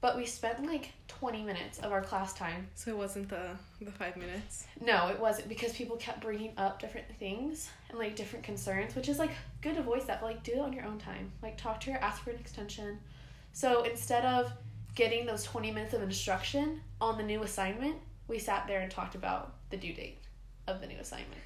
[0.00, 2.68] But we spent like 20 minutes of our class time.
[2.74, 4.66] So it wasn't the the 5 minutes.
[4.80, 9.08] No, it wasn't because people kept bringing up different things and like different concerns, which
[9.08, 11.30] is like good to voice that, but like do it on your own time.
[11.42, 12.98] Like talk to her, ask for an extension.
[13.52, 14.52] So instead of
[14.94, 17.96] getting those 20 minutes of instruction on the new assignment,
[18.28, 20.18] we sat there and talked about the due date
[20.66, 21.40] of the new assignment.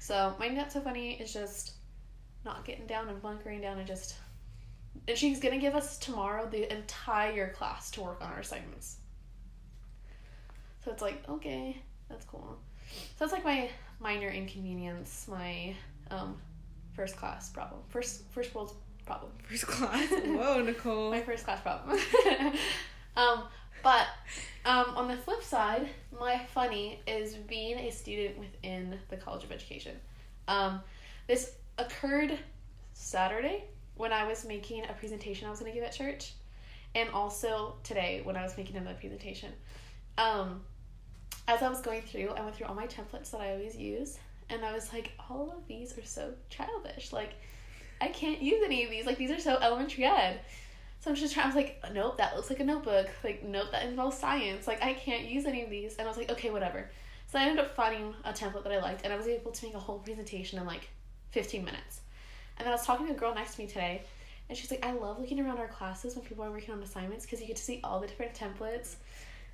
[0.00, 1.74] So my not so funny is just
[2.42, 4.14] not getting down and bunkering down and just
[5.06, 8.96] and she's gonna give us tomorrow the entire class to work on our assignments.
[10.82, 12.58] So it's like, okay, that's cool.
[12.90, 13.68] So that's like my
[14.00, 15.76] minor inconvenience, my
[16.10, 16.38] um
[16.94, 17.82] first class problem.
[17.90, 19.32] First first world problem.
[19.42, 20.08] First class.
[20.24, 21.10] Whoa, Nicole.
[21.10, 21.98] my first class problem.
[23.16, 23.42] um,
[23.82, 24.06] but
[24.64, 25.88] um, on the flip side,
[26.18, 29.96] my funny is being a student within the College of Education.
[30.48, 30.80] Um,
[31.26, 32.38] this occurred
[32.92, 33.64] Saturday
[33.96, 36.32] when I was making a presentation I was going to give at church,
[36.94, 39.52] and also today when I was making another presentation.
[40.18, 40.62] Um,
[41.48, 44.18] as I was going through, I went through all my templates that I always use,
[44.48, 47.12] and I was like, all of these are so childish.
[47.12, 47.34] Like,
[48.00, 49.06] I can't use any of these.
[49.06, 50.40] Like, these are so elementary ed.
[51.00, 51.44] So I'm just trying.
[51.44, 53.08] I was like, nope, that looks like a notebook.
[53.24, 54.66] Like, nope, that involves science.
[54.66, 55.96] Like, I can't use any of these.
[55.96, 56.90] And I was like, okay, whatever.
[57.26, 59.64] So I ended up finding a template that I liked, and I was able to
[59.64, 60.88] make a whole presentation in like
[61.30, 62.00] 15 minutes.
[62.58, 64.02] And then I was talking to a girl next to me today,
[64.48, 67.24] and she's like, I love looking around our classes when people are working on assignments
[67.24, 68.96] because you get to see all the different templates.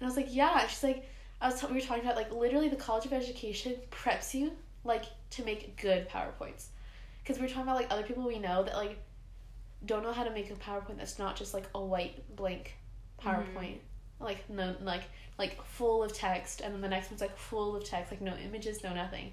[0.01, 0.67] And I was like, yeah.
[0.67, 1.09] She's like,
[1.41, 4.53] I was t- we were talking about like literally the College of Education preps you
[4.83, 6.69] like to make good PowerPoints,
[7.23, 8.99] because we were talking about like other people we know that like
[9.87, 12.75] don't know how to make a PowerPoint that's not just like a white blank
[13.23, 14.25] PowerPoint, mm-hmm.
[14.25, 15.05] like no like
[15.39, 18.35] like full of text, and then the next one's like full of text, like no
[18.37, 19.33] images, no nothing.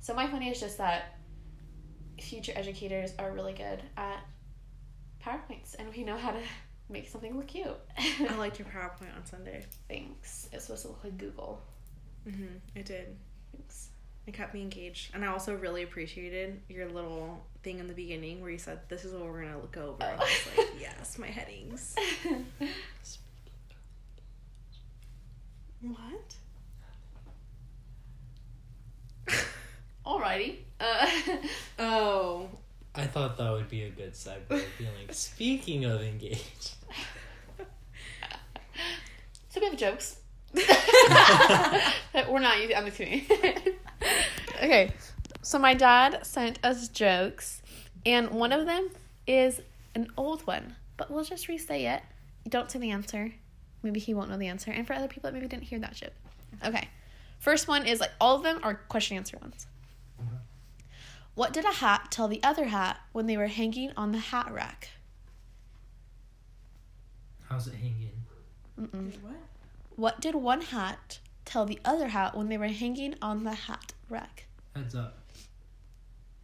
[0.00, 1.18] So my funny is just that
[2.20, 4.20] future educators are really good at
[5.24, 6.40] PowerPoints, and we know how to
[6.88, 7.68] make something look cute.
[7.98, 9.64] I liked your PowerPoint on Sunday.
[9.88, 10.48] Thanks.
[10.52, 11.62] It's supposed to look like Google.
[12.26, 12.60] Mhm.
[12.74, 13.16] It did.
[13.52, 13.90] Thanks.
[14.26, 18.40] It kept me engaged, and I also really appreciated your little thing in the beginning
[18.40, 21.18] where you said, "This is what we're gonna look over." And I was like, "Yes,
[21.18, 21.94] my headings."
[25.82, 26.36] what?
[30.06, 30.56] Alrighty.
[30.78, 31.06] Uh,
[31.78, 32.48] oh.
[32.94, 34.48] I thought that would be a good segue.
[34.48, 36.74] Being like, speaking of engaged.
[39.48, 40.16] so we have jokes.
[40.54, 42.76] We're not using.
[42.76, 43.24] I'm just kidding.
[44.56, 44.92] okay,
[45.42, 47.62] so my dad sent us jokes,
[48.04, 48.90] and one of them
[49.26, 49.60] is
[49.94, 52.02] an old one, but we'll just re-say it.
[52.48, 53.32] don't say the answer.
[53.82, 54.70] Maybe he won't know the answer.
[54.70, 56.12] And for other people that maybe didn't hear that joke.
[56.64, 56.88] Okay.
[57.38, 59.66] First one is like all of them are question answer ones.
[61.34, 64.52] What did a hat tell the other hat when they were hanging on the hat
[64.52, 64.90] rack?
[67.48, 68.10] How's it hanging?
[68.78, 69.12] Mm-mm.
[69.22, 69.34] What?
[69.96, 73.94] What did one hat tell the other hat when they were hanging on the hat
[74.08, 74.46] rack?
[74.74, 75.19] Heads up.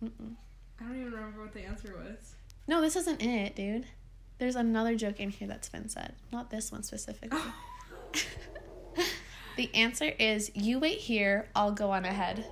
[0.04, 0.34] Mm-mm.
[0.80, 2.34] I don't even remember what the answer was.
[2.68, 3.86] No, this isn't it, dude.
[4.38, 6.14] There's another joke in here that's been said.
[6.32, 7.40] Not this one specifically.
[9.56, 12.44] the answer is you wait here, I'll go on ahead.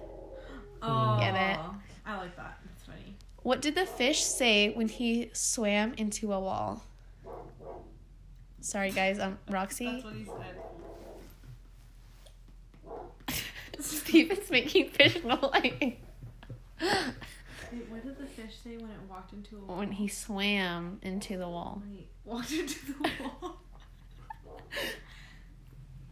[0.83, 1.19] Oh.
[1.21, 1.59] Get it?
[2.07, 2.59] I like that.
[2.75, 3.17] It's funny.
[3.43, 6.83] What did the fish say when he swam into a wall?
[8.61, 9.19] Sorry, guys.
[9.19, 9.85] Um, Roxy.
[9.87, 10.25] That's what he
[13.29, 13.45] said.
[13.81, 15.95] Steven's making fish noise.
[17.75, 19.79] Wait, what did the fish say when it walked into a wall?
[19.79, 21.83] When he swam into the wall.
[21.85, 23.09] Wait, walked into the
[23.43, 23.57] wall.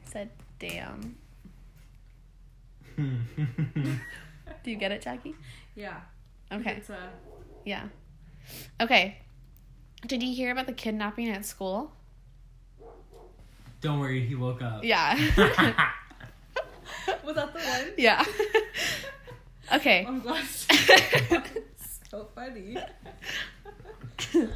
[0.05, 1.16] said, "Damn."
[2.96, 5.37] Do you get it, Jackie?
[5.77, 6.01] Yeah.
[6.51, 6.72] Okay.
[6.72, 7.11] It's a...
[7.64, 7.85] Yeah.
[8.81, 9.18] Okay.
[10.07, 11.92] Did you hear about the kidnapping at school?
[13.81, 14.85] Don't worry, he woke up.
[14.85, 15.14] Yeah.
[17.25, 17.92] Was that the one?
[17.96, 18.25] Yeah.
[19.75, 20.05] Okay.
[20.07, 20.44] I'm glad.
[22.11, 22.77] so funny.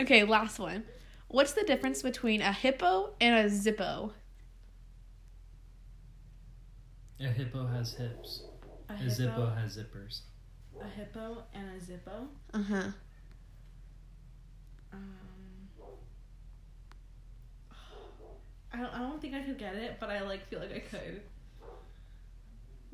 [0.00, 0.84] okay, last one.
[1.28, 4.12] What's the difference between a hippo and a zippo?
[7.20, 8.44] A hippo has hips.
[8.88, 10.20] A, a hippo, zippo has zippers.
[10.80, 12.28] A hippo and a zippo.
[12.52, 12.88] Uh huh.
[14.92, 15.68] Um,
[18.72, 18.94] I don't.
[18.94, 21.22] I don't think I could get it, but I like feel like I could.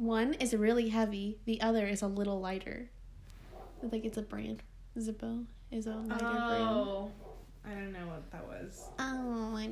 [0.00, 1.36] One is really heavy.
[1.44, 2.88] The other is a little lighter.
[3.84, 4.62] I think it's a brand.
[4.96, 6.62] Zippo is a lighter oh, brand.
[6.62, 7.10] Oh,
[7.66, 8.88] I don't know what that was.
[8.98, 9.68] Oh, I...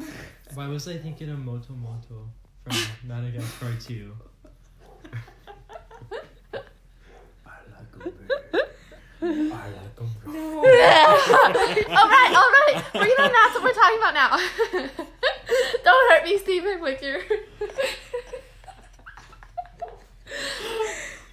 [0.54, 2.30] Why was I thinking of Moto Moto
[2.62, 2.76] from
[3.08, 4.12] Madagascar 2?
[9.24, 9.28] all
[12.08, 12.84] right, all right.
[12.94, 14.36] We're gonna announce what we're talking about now.
[15.82, 17.18] Don't hurt me, Stephen, with your.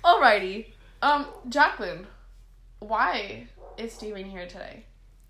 [0.10, 0.66] Alrighty.
[1.04, 2.08] Um, Jacqueline,
[2.80, 3.46] why
[3.78, 4.86] is Stephen here today?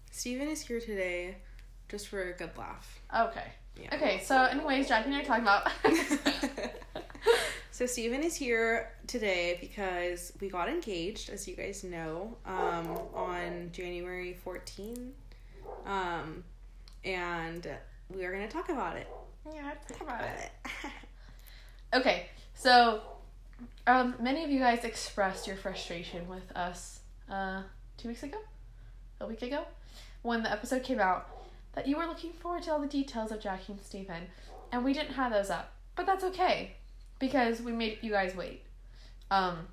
[0.10, 1.36] Stephen is here today
[1.90, 3.02] just for a good laugh.
[3.14, 3.44] Okay.
[3.76, 3.94] Yeah.
[3.94, 5.70] Okay, so anyways, Jackie and I are talking about
[7.72, 13.72] So Stephen is here today because we got engaged, as you guys know, um, on
[13.74, 15.12] January 14.
[15.86, 16.46] Um,
[17.04, 17.68] and
[18.10, 19.08] we are going to talk about it.
[19.54, 20.52] Yeah, talk about it.
[21.94, 23.02] okay, so
[23.88, 27.00] um, many of you guys expressed your frustration with us
[27.30, 27.64] uh,
[27.98, 28.38] two weeks ago,
[29.20, 29.64] a week ago,
[30.22, 31.30] when the episode came out,
[31.74, 34.24] that you were looking forward to all the details of Jackie and Stephen,
[34.72, 35.74] and we didn't have those up.
[35.96, 36.76] But that's okay
[37.20, 38.64] because we made you guys wait.
[39.32, 39.68] Um,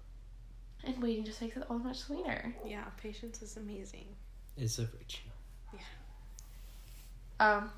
[0.84, 2.54] and waiting just makes it all much sweeter.
[2.64, 4.06] Yeah, patience is amazing.
[4.56, 5.28] It's a virtue.
[5.72, 5.80] Yeah.
[7.40, 7.70] Um,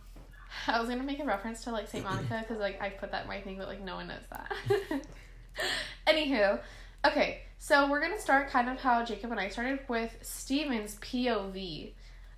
[0.67, 3.23] I was gonna make a reference to like Saint Monica because like I put that
[3.23, 5.03] in my thing, but like no one knows that.
[6.07, 6.59] Anywho,
[7.07, 11.93] okay, so we're gonna start kind of how Jacob and I started with Steven's POV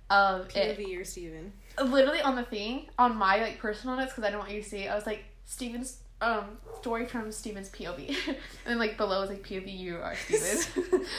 [0.09, 0.97] of POV it.
[0.99, 1.53] or Steven.
[1.81, 4.67] Literally on the thing on my like personal notes because I don't want you to
[4.67, 4.87] see.
[4.87, 9.43] I was like Steven's um story from Steven's POV, and then like below is like
[9.43, 11.05] POV you are Steven.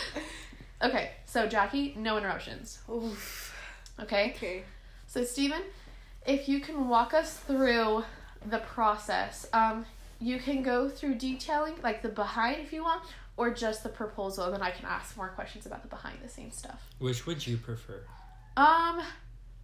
[0.83, 2.81] Okay, so Jackie, no interruptions.
[2.91, 3.57] Oof.
[4.01, 4.33] Okay?
[4.35, 4.65] Okay.
[5.07, 5.63] So Stephen,
[6.27, 8.03] if you can walk us through
[8.45, 9.87] the process, um,
[10.23, 13.03] you can go through detailing like the behind if you want,
[13.37, 16.29] or just the proposal, and then I can ask more questions about the behind the
[16.29, 16.81] scenes stuff.
[16.99, 18.05] Which would you prefer?
[18.57, 19.01] Um,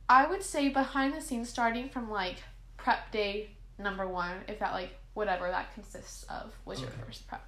[0.08, 2.38] I would say behind the scenes, starting from like
[2.76, 7.46] prep day number one, if that like whatever that consists of was your first prep.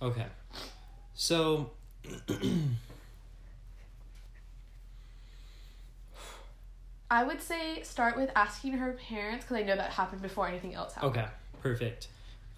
[0.00, 0.26] Okay.
[1.14, 1.70] So
[7.10, 10.74] I would say start with asking her parents because I know that happened before anything
[10.74, 11.16] else happened.
[11.16, 11.26] Okay,
[11.62, 12.08] perfect.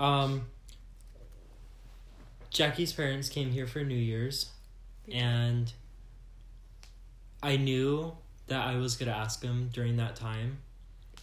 [0.00, 0.46] Um,
[2.50, 4.50] Jackie's parents came here for New Year's,
[5.12, 5.72] and
[7.42, 10.58] I knew that I was gonna ask them during that time.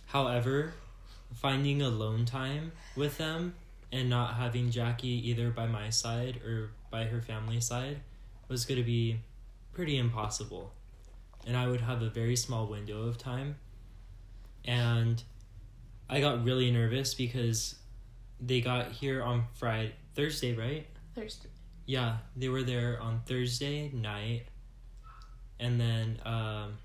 [0.08, 0.74] However,
[1.34, 3.56] finding alone time with them
[3.92, 8.02] and not having Jackie either by my side or by her family side
[8.48, 9.20] was gonna be
[9.74, 10.74] pretty impossible.
[11.48, 13.56] And I would have a very small window of time.
[14.66, 15.24] And
[16.12, 17.76] I got really nervous because
[18.42, 20.86] they got here on Friday, Thursday, right?
[21.16, 21.48] Thursday.
[21.86, 24.44] Yeah, they were there on Thursday night,
[25.58, 26.78] and then um,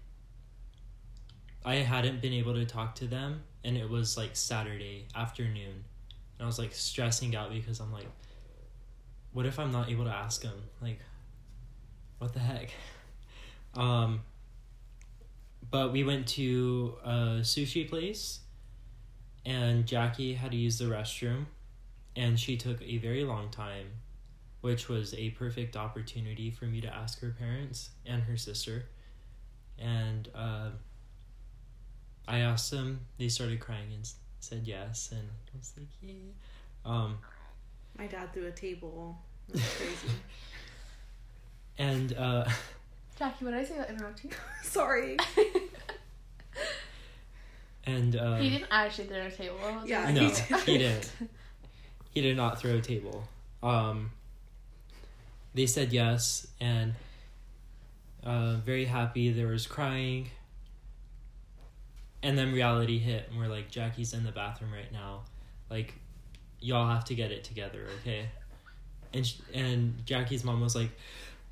[1.65, 5.85] I hadn't been able to talk to them, and it was like Saturday afternoon,
[6.39, 8.07] and I was like stressing out because I'm like,
[9.33, 10.63] what if I'm not able to ask them?
[10.81, 11.01] Like,
[12.19, 12.71] what the heck?
[13.75, 14.23] Um,
[15.71, 17.11] but we went to a
[17.43, 18.41] sushi place,
[19.47, 21.47] and Jackie had to use the restroom,
[22.15, 23.87] and she took a very long time
[24.67, 28.87] which was a perfect opportunity for me to ask her parents and her sister.
[29.79, 30.71] And uh,
[32.27, 36.15] I asked them, they started crying and said yes, and I was like, yeah.
[36.85, 37.19] Um,
[37.97, 39.17] My dad threw a table.
[39.49, 40.15] It was crazy.
[41.79, 42.49] and uh,
[43.17, 44.33] Jackie, what did I say about interrupting?
[44.65, 45.17] Sorry.
[47.87, 49.59] and um, he didn't actually throw a table.
[49.85, 50.61] Yeah, no, he did.
[50.65, 51.13] he didn't.
[52.11, 53.29] He did not throw a table.
[53.63, 54.11] Um,
[55.53, 56.95] they said yes, and
[58.25, 59.31] uh, very happy.
[59.33, 60.31] There was crying,
[62.23, 65.25] and then reality hit, and we're like, Jackie's in the bathroom right now.
[65.71, 65.93] Like,
[66.59, 68.31] y'all have to get it together, okay?
[69.13, 70.91] And sh- and Jackie's mom was like,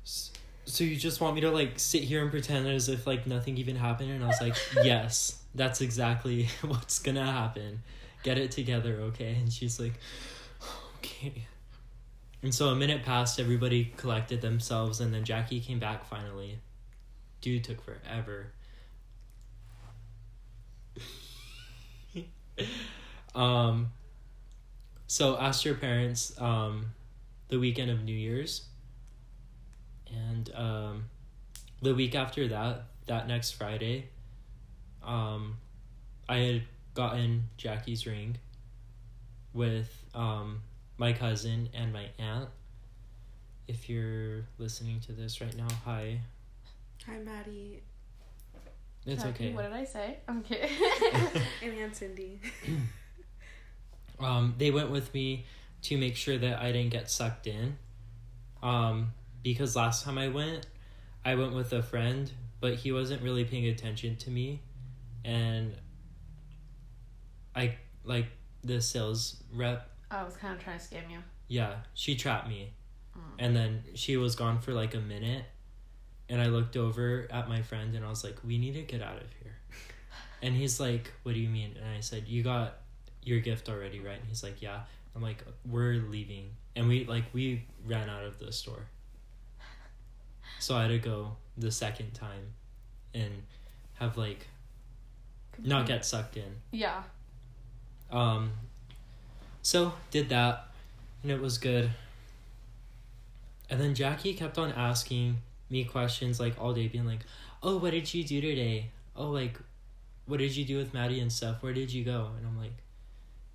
[0.03, 0.31] "S-
[0.65, 3.57] so you just want me to like sit here and pretend as if like nothing
[3.57, 4.09] even happened?
[4.11, 7.81] And I was like, yes, that's exactly what's gonna happen.
[8.23, 9.35] Get it together, okay?
[9.35, 9.93] And she's like,
[10.97, 11.45] okay.
[12.43, 16.59] And so a minute passed, everybody collected themselves, and then Jackie came back finally.
[17.41, 18.51] Dude took forever.
[23.35, 23.91] um,
[25.07, 26.87] so asked her parents um,
[27.47, 28.65] the weekend of New Year's,
[30.07, 31.05] and um,
[31.81, 34.09] the week after that, that next Friday,
[35.05, 35.57] um,
[36.27, 36.61] I had
[36.93, 38.37] gotten Jackie's ring
[39.53, 40.61] with um,
[40.97, 42.49] my cousin and my aunt.
[43.67, 46.19] If you're listening to this right now, hi.
[47.07, 47.81] Hi, Maddie
[49.05, 49.53] It's Jackie, okay.
[49.53, 50.17] What did I say?
[50.27, 50.69] I'm kidding.
[51.61, 52.39] and Aunt Cindy.
[54.19, 55.45] um, they went with me
[55.83, 57.77] to make sure that I didn't get sucked in.
[58.63, 59.11] Um,
[59.43, 60.65] because last time I went,
[61.23, 64.61] I went with a friend, but he wasn't really paying attention to me,
[65.25, 65.75] and
[67.55, 68.27] I like
[68.63, 69.89] the sales rep.
[70.11, 71.17] I was kind of trying to scam you.
[71.47, 72.73] Yeah, she trapped me,
[73.17, 73.21] Mm.
[73.39, 75.45] and then she was gone for like a minute,
[76.29, 79.01] and I looked over at my friend and I was like, "We need to get
[79.01, 79.57] out of here."
[80.41, 82.77] And he's like, "What do you mean?" And I said, "You got
[83.23, 84.81] your gift already, right?" And he's like, "Yeah."
[85.15, 88.85] I'm like, "We're leaving," and we like we ran out of the store.
[90.59, 92.53] So I had to go the second time,
[93.13, 93.43] and
[93.93, 94.47] have like
[95.63, 96.55] not get sucked in.
[96.71, 97.03] Yeah.
[98.11, 98.51] Um,
[99.61, 100.67] so did that,
[101.23, 101.91] and it was good.
[103.69, 105.37] And then Jackie kept on asking
[105.69, 107.21] me questions like all day, being like,
[107.63, 108.91] "Oh, what did you do today?
[109.15, 109.59] Oh, like,
[110.27, 111.63] what did you do with Maddie and stuff?
[111.63, 112.75] Where did you go?" And I'm like,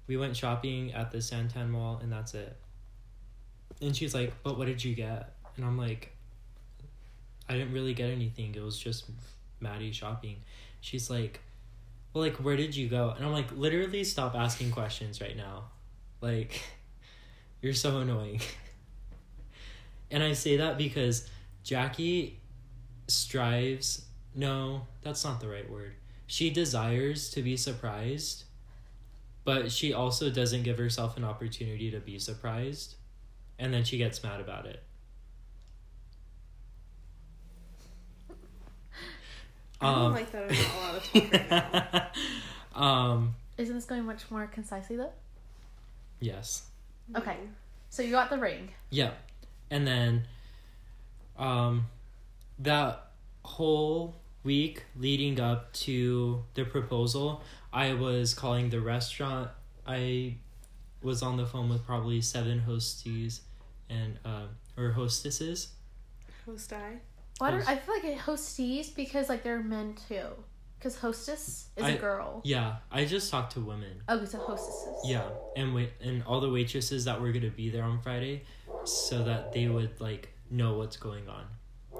[0.06, 2.56] "We went shopping at the Santan Mall, and that's it."
[3.80, 6.12] And she's like, "But what did you get?" And I'm like,
[7.48, 8.54] "I didn't really get anything.
[8.54, 9.04] It was just
[9.60, 10.42] Maddie shopping."
[10.80, 11.40] She's like,
[12.12, 13.14] well, like, where did you go?
[13.16, 15.64] And I'm like, literally stop asking questions right now.
[16.20, 16.60] Like,
[17.62, 18.40] you're so annoying.
[20.10, 21.28] and I say that because
[21.62, 22.40] Jackie
[23.06, 24.06] strives.
[24.34, 25.94] No, that's not the right word.
[26.26, 28.44] She desires to be surprised,
[29.44, 32.94] but she also doesn't give herself an opportunity to be surprised.
[33.58, 34.82] And then she gets mad about it.
[39.80, 42.12] I don't um, like that I'm not allowed to talk right
[42.74, 42.82] now.
[42.82, 45.12] um, Isn't this going much more concisely though?
[46.20, 46.64] Yes.
[47.16, 47.36] Okay.
[47.88, 48.70] So you got the ring.
[48.90, 49.12] Yeah.
[49.70, 50.26] And then
[51.38, 51.86] um
[52.58, 53.06] that
[53.42, 59.50] whole week leading up to the proposal, I was calling the restaurant.
[59.86, 60.36] I
[61.02, 63.40] was on the phone with probably seven hosties
[63.88, 65.68] and uh, or hostesses.
[66.46, 67.00] Host I.
[67.40, 70.26] Well, I, I feel like it hosties because like they're men too.
[70.78, 72.40] Because hostess is I, a girl.
[72.42, 74.02] Yeah, I just talked to women.
[74.08, 75.00] Oh, so hostesses.
[75.04, 75.24] Yeah,
[75.54, 78.44] and wait, and all the waitresses that were gonna be there on Friday,
[78.84, 81.44] so that they would like know what's going on.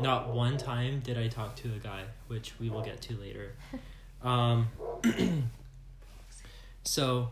[0.01, 3.53] Not one time did I talk to a guy, which we will get to later.
[4.23, 4.69] um,
[6.85, 7.31] so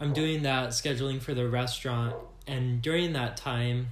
[0.00, 2.16] I'm doing that scheduling for the restaurant,
[2.48, 3.90] and during that time,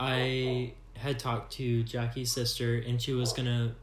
[0.00, 3.74] I had talked to Jackie's sister, and she was gonna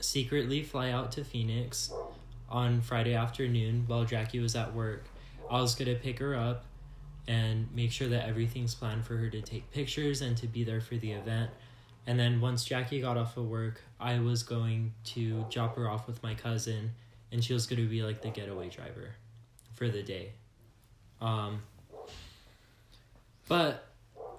[0.00, 1.92] secretly fly out to Phoenix
[2.48, 5.04] on Friday afternoon while Jackie was at work.
[5.50, 6.64] I was gonna pick her up
[7.26, 10.80] and make sure that everything's planned for her to take pictures and to be there
[10.80, 11.50] for the event.
[12.06, 16.06] And then once Jackie got off of work, I was going to drop her off
[16.06, 16.90] with my cousin,
[17.32, 19.14] and she was to be like the getaway driver
[19.72, 20.32] for the day.
[21.20, 21.62] Um,
[23.48, 23.86] but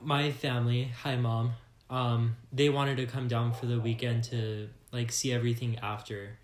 [0.03, 1.53] my family, hi mom,
[1.89, 6.37] um, they wanted to come down for the weekend to like see everything after.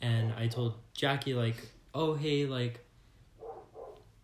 [0.00, 1.56] And I told Jackie like,
[1.94, 2.80] "Oh, hey, like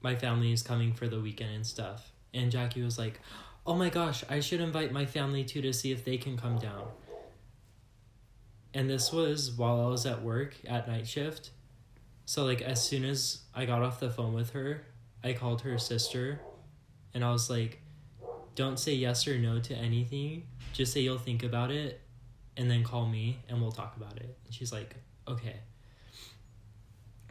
[0.03, 3.21] my family is coming for the weekend and stuff." And Jackie was like,
[3.67, 6.59] "Oh my gosh, I should invite my family too to see if they can come
[6.59, 6.89] down."
[8.73, 11.51] And this was while I was at work at night shift.
[12.27, 14.87] So like as soon as I got off the phone with her,
[15.25, 16.41] I called her sister
[17.13, 17.81] and I was like,
[18.55, 20.45] "Don't say yes or no to anything.
[20.73, 22.01] Just say you'll think about it
[22.57, 24.37] and then call me and we'll talk about it.
[24.45, 24.95] And she's like,
[25.27, 25.57] okay.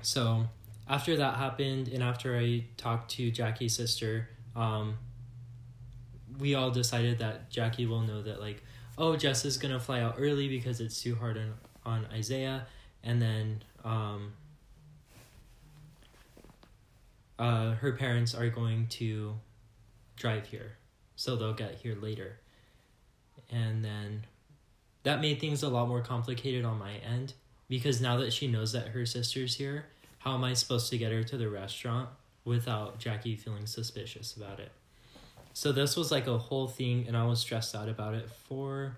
[0.02, 0.48] So
[0.88, 4.98] after that happened, and after I talked to Jackie's sister, um,
[6.40, 8.64] we all decided that Jackie will know that, like,
[8.98, 11.54] oh, Jess is gonna fly out early because it's too hard on,
[11.86, 12.66] on Isaiah,
[13.04, 14.34] and then um,
[17.38, 19.36] uh, her parents are going to
[20.16, 20.78] drive here,
[21.16, 22.40] so they'll get here later.
[23.52, 24.26] And then
[25.04, 27.34] that made things a lot more complicated on my end
[27.68, 29.86] because now that she knows that her sister's here,
[30.20, 32.10] how am I supposed to get her to the restaurant
[32.44, 34.72] without Jackie feeling suspicious about it?
[35.54, 38.98] So this was like a whole thing, and I was stressed out about it for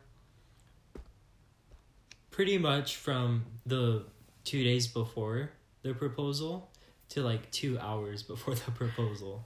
[2.29, 4.03] pretty much from the
[4.43, 5.51] two days before
[5.83, 6.69] the proposal
[7.09, 9.45] to like two hours before the proposal.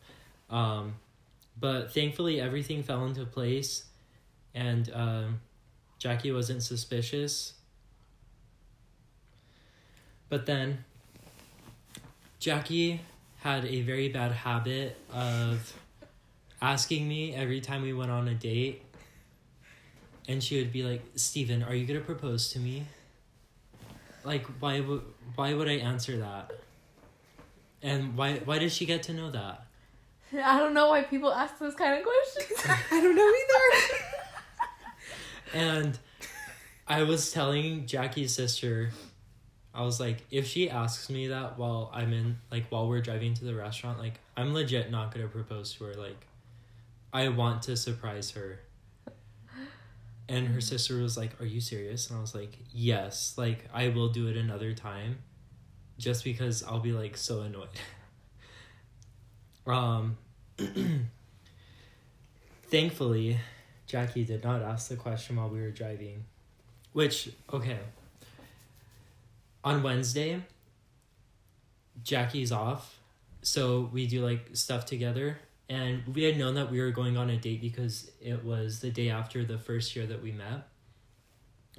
[0.49, 0.95] Um,
[1.59, 3.85] but thankfully, everything fell into place,
[4.55, 5.41] and um,
[5.99, 7.53] Jackie wasn't suspicious.
[10.29, 10.83] But then
[12.39, 13.01] Jackie
[13.41, 15.73] had a very bad habit of
[16.61, 18.81] asking me every time we went on a date.
[20.27, 22.85] And she would be like, Steven, are you going to propose to me?
[24.23, 25.03] Like, why would,
[25.35, 26.51] why would I answer that?
[27.83, 29.67] And why, why did she get to know that?
[30.33, 32.59] I don't know why people ask those kind of questions.
[32.91, 33.99] I don't know either.
[35.53, 35.97] And
[36.87, 38.91] I was telling Jackie's sister,
[39.73, 43.33] I was like, if she asks me that while I'm in, like, while we're driving
[43.35, 45.93] to the restaurant, like, I'm legit not gonna propose to her.
[45.95, 46.25] Like,
[47.11, 48.59] I want to surprise her.
[50.27, 52.09] And her sister was like, Are you serious?
[52.09, 53.35] And I was like, Yes.
[53.37, 55.19] Like, I will do it another time
[55.97, 57.69] just because I'll be, like, so annoyed.
[59.67, 60.17] um,
[62.69, 63.39] thankfully,
[63.95, 66.25] Jackie did not ask the question while we were driving.
[66.91, 67.79] Which, okay.
[69.63, 70.41] On Wednesday,
[72.03, 72.99] Jackie's off.
[73.41, 75.39] So we do like stuff together.
[75.69, 78.91] And we had known that we were going on a date because it was the
[78.91, 80.67] day after the first year that we met.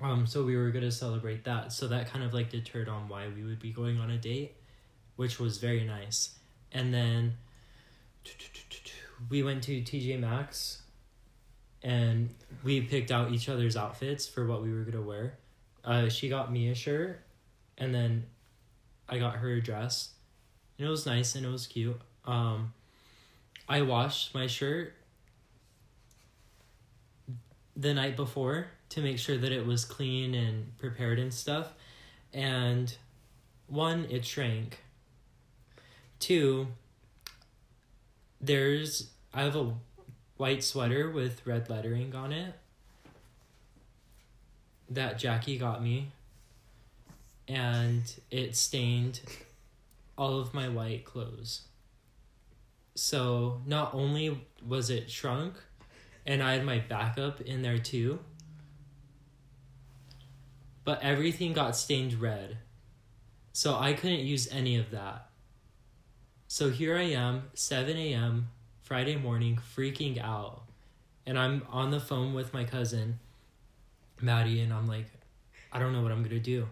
[0.00, 1.70] Um, so we were gonna celebrate that.
[1.70, 4.54] So that kind of like deterred on why we would be going on a date,
[5.16, 6.30] which was very nice.
[6.72, 7.36] And then
[9.28, 10.80] we went to TJ Maxx
[11.86, 12.30] and
[12.64, 15.38] we picked out each other's outfits for what we were gonna wear.
[15.84, 17.20] Uh, she got me a shirt,
[17.78, 18.26] and then
[19.08, 20.10] I got her a dress,
[20.76, 22.00] and it was nice and it was cute.
[22.24, 22.72] Um,
[23.68, 24.94] I washed my shirt
[27.76, 31.72] the night before to make sure that it was clean and prepared and stuff,
[32.34, 32.96] and
[33.68, 34.82] one, it shrank.
[36.18, 36.66] Two,
[38.40, 39.72] there's I have a
[40.36, 42.54] white sweater with red lettering on it
[44.88, 46.12] that Jackie got me.
[47.48, 49.20] and it stained
[50.18, 51.62] all of my white clothes.
[52.94, 55.54] So not only was it shrunk,
[56.24, 58.18] and I had my backup in there too,
[60.84, 62.58] but everything got stained red.
[63.52, 65.28] So I couldn't use any of that.
[66.48, 68.48] So here I am, 7 a.m.,
[68.86, 70.62] Friday morning, freaking out.
[71.26, 73.18] And I'm on the phone with my cousin,
[74.20, 75.06] Maddie, and I'm like,
[75.72, 76.68] I don't know what I'm going to do.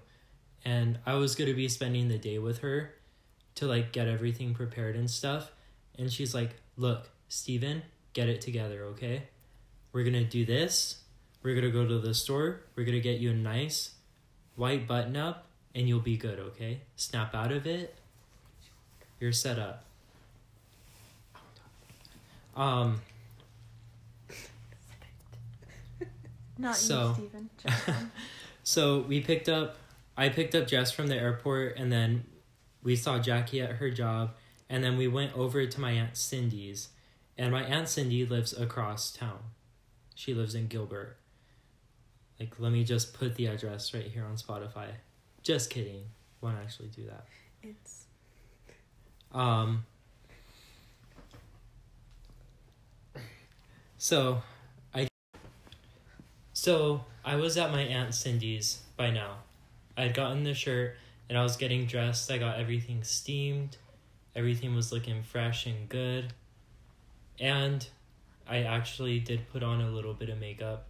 [0.64, 2.94] And I was going to be spending the day with her
[3.56, 5.50] to like get everything prepared and stuff.
[5.98, 9.24] And she's like, Look, Steven, get it together, okay?
[9.92, 10.98] We're going to do this.
[11.42, 12.60] We're going to go to the store.
[12.76, 13.94] We're going to get you a nice
[14.54, 16.82] white button up, and you'll be good, okay?
[16.94, 17.96] Snap out of it.
[19.18, 19.84] You're set up.
[22.56, 23.00] Um,
[26.58, 28.10] Not So- you, Steven.
[28.62, 29.76] so we picked up,
[30.16, 32.24] I picked up Jess from the airport, and then
[32.82, 34.34] we saw Jackie at her job,
[34.68, 36.88] and then we went over to my Aunt Cindy's.
[37.36, 39.40] And my Aunt Cindy lives across town.
[40.14, 41.16] She lives in Gilbert.
[42.38, 44.86] Like, let me just put the address right here on Spotify.
[45.42, 46.04] Just kidding.
[46.40, 47.24] Won't actually do that.
[47.62, 48.04] It's
[49.32, 49.84] Um.
[54.04, 54.42] So,
[54.94, 55.08] I.
[56.52, 59.36] So I was at my aunt Cindy's by now.
[59.96, 60.96] I'd gotten the shirt
[61.30, 62.30] and I was getting dressed.
[62.30, 63.78] I got everything steamed.
[64.36, 66.34] Everything was looking fresh and good.
[67.40, 67.88] And
[68.46, 70.86] I actually did put on a little bit of makeup.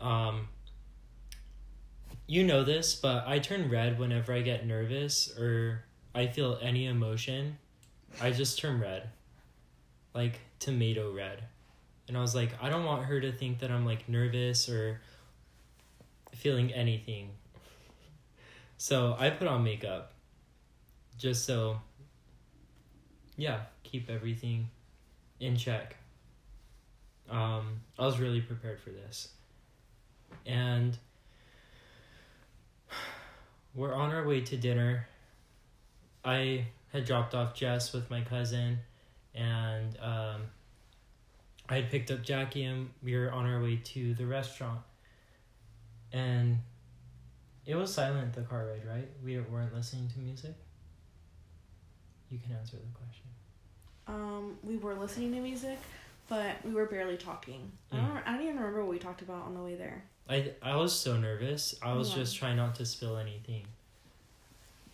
[0.00, 0.48] Um.
[2.26, 6.86] You know this, but I turn red whenever I get nervous or I feel any
[6.86, 7.58] emotion,
[8.22, 9.10] I just turn red.
[10.14, 11.42] Like tomato red.
[12.12, 15.00] And I was like, I don't want her to think that I'm like nervous or
[16.34, 17.30] feeling anything.
[18.76, 20.12] So I put on makeup
[21.16, 21.80] just so,
[23.38, 24.68] yeah, keep everything
[25.40, 25.96] in check.
[27.30, 29.30] Um, I was really prepared for this.
[30.44, 30.98] And
[33.74, 35.08] we're on our way to dinner.
[36.26, 38.80] I had dropped off Jess with my cousin,
[39.34, 40.42] and um,
[41.72, 44.80] I had picked up Jackie, and we were on our way to the restaurant.
[46.12, 46.58] And
[47.64, 49.08] it was silent the car ride, right?
[49.24, 50.54] We weren't listening to music.
[52.28, 53.22] You can answer the question.
[54.06, 55.78] um we were listening to music,
[56.28, 57.72] but we were barely talking.
[57.90, 58.06] I Mm.
[58.08, 60.04] don't I don't even remember what we talked about on the way there.
[60.28, 61.74] I I was so nervous.
[61.80, 62.16] I was Yeah.
[62.16, 63.64] just trying not to spill anything.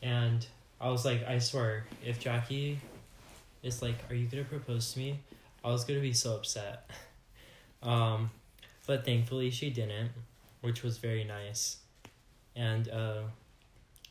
[0.01, 0.47] And
[0.81, 2.79] I was like, I swear, if Jackie
[3.64, 5.18] is like, "Are you gonna propose to me?"
[5.69, 6.91] I was gonna be so upset.
[7.83, 8.31] um,
[8.87, 10.11] but thankfully she didn't,
[10.62, 11.79] which was very nice.
[12.57, 13.23] And uh,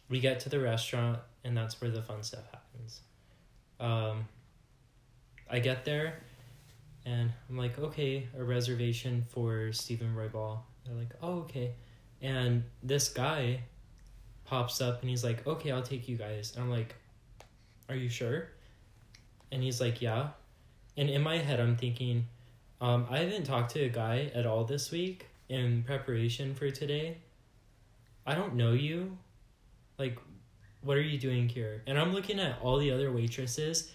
[0.09, 3.01] we get to the restaurant, and that's where the fun stuff happens.
[3.79, 4.27] Um,
[5.49, 6.19] I get there,
[7.05, 10.59] and I'm like, okay, a reservation for Stephen Roybal.
[10.85, 11.73] They're like, oh, okay.
[12.21, 13.61] And this guy
[14.45, 16.53] pops up and he's like, okay, I'll take you guys.
[16.55, 16.95] And I'm like,
[17.89, 18.49] are you sure?
[19.51, 20.29] And he's like, yeah.
[20.97, 22.25] And in my head, I'm thinking,
[22.81, 27.17] um, I haven't talked to a guy at all this week in preparation for today.
[28.25, 29.17] I don't know you.
[29.97, 30.17] Like,
[30.81, 31.83] what are you doing here?
[31.87, 33.91] And I'm looking at all the other waitresses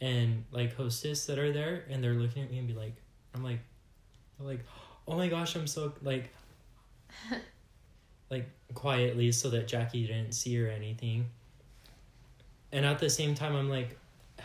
[0.00, 2.94] and like hostess that are there, and they're looking at me and be like,
[3.34, 3.60] I'm like,
[4.38, 4.60] like,
[5.06, 6.30] oh my gosh, I'm so like,
[8.30, 11.26] like quietly so that Jackie didn't see or anything.
[12.72, 13.96] And at the same time, I'm like,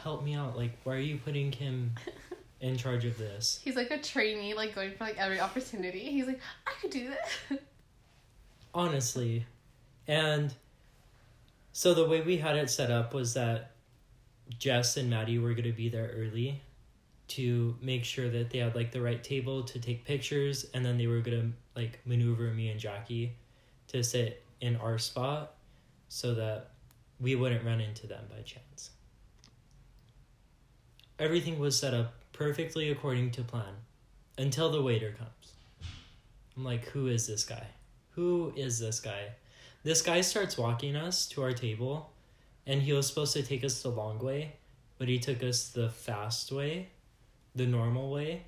[0.04, 0.58] help me out.
[0.58, 1.92] Like, why are you putting him
[2.62, 3.60] in charge of this?
[3.64, 6.12] He's like a trainee, like going for like every opportunity.
[6.12, 7.62] He's like, I could do that.
[8.74, 9.46] honestly.
[10.08, 10.54] And
[11.72, 13.72] so the way we had it set up was that
[14.58, 16.62] Jess and Maddie were going to be there early
[17.30, 20.98] to make sure that they had like the right table to take pictures and then
[20.98, 23.34] they were going to like maneuver me and Jackie
[23.88, 25.54] to sit in our spot
[26.08, 26.72] so that
[27.20, 28.92] we wouldn't run into them by chance.
[31.20, 33.76] Everything was set up perfectly according to plan
[34.38, 35.54] until the waiter comes.
[36.56, 37.68] I'm like, who is this guy?
[38.12, 39.34] Who is this guy?
[39.84, 42.14] This guy starts walking us to our table,
[42.66, 44.54] and he was supposed to take us the long way,
[44.98, 46.88] but he took us the fast way,
[47.54, 48.44] the normal way.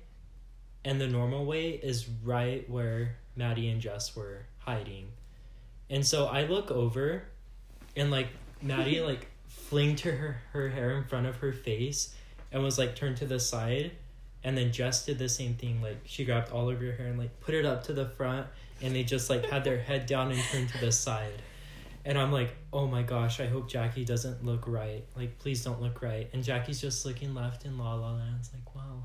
[0.82, 5.08] And the normal way is right where Maddie and Jess were hiding.
[5.90, 7.24] And so I look over,
[7.96, 8.28] and like
[8.62, 12.14] Maddie like flinged her, her hair in front of her face
[12.52, 13.92] and was like turned to the side.
[14.44, 15.80] And then Jess did the same thing.
[15.82, 18.46] Like she grabbed all of your hair and like put it up to the front
[18.80, 21.42] and they just like had their head down and turned to the side
[22.04, 25.04] And I'm like, oh my gosh, I hope Jackie doesn't look right.
[25.16, 26.28] Like, please don't look right.
[26.32, 28.36] And Jackie's just looking left in La La Land.
[28.40, 29.04] It's like, wow,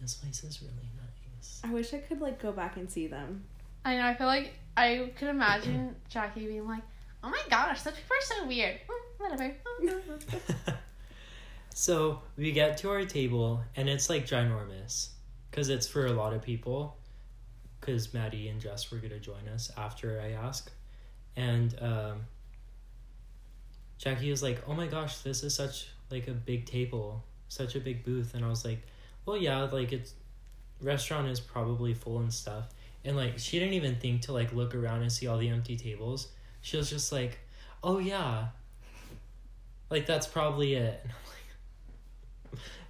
[0.00, 1.60] this place is really nice.
[1.64, 3.44] I wish I could like go back and see them.
[3.84, 4.04] I know.
[4.04, 6.82] I feel like I could imagine Jackie being like,
[7.22, 9.54] "Oh my gosh, those people are so weird." Mm, whatever.
[11.78, 15.10] so we get to our table, and it's like ginormous,
[15.50, 16.96] because it's for a lot of people.
[17.78, 20.72] Because Maddie and Jess were gonna join us after I ask,
[21.36, 22.24] and um,
[23.98, 27.80] Jackie was like, "Oh my gosh, this is such like a big table, such a
[27.80, 28.82] big booth," and I was like,
[29.26, 30.14] "Well, yeah, like it's
[30.80, 32.70] restaurant is probably full and stuff."
[33.04, 35.76] And like she didn't even think to like look around and see all the empty
[35.76, 36.28] tables.
[36.62, 37.38] She was just like,
[37.84, 38.46] "Oh yeah."
[39.90, 41.04] Like that's probably it.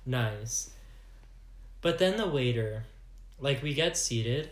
[0.07, 0.71] And I'm like, nice.
[1.83, 2.85] But then the waiter,
[3.39, 4.51] like we get seated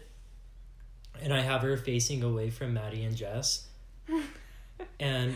[1.23, 3.67] and I have her facing away from Maddie and Jess.
[5.01, 5.35] and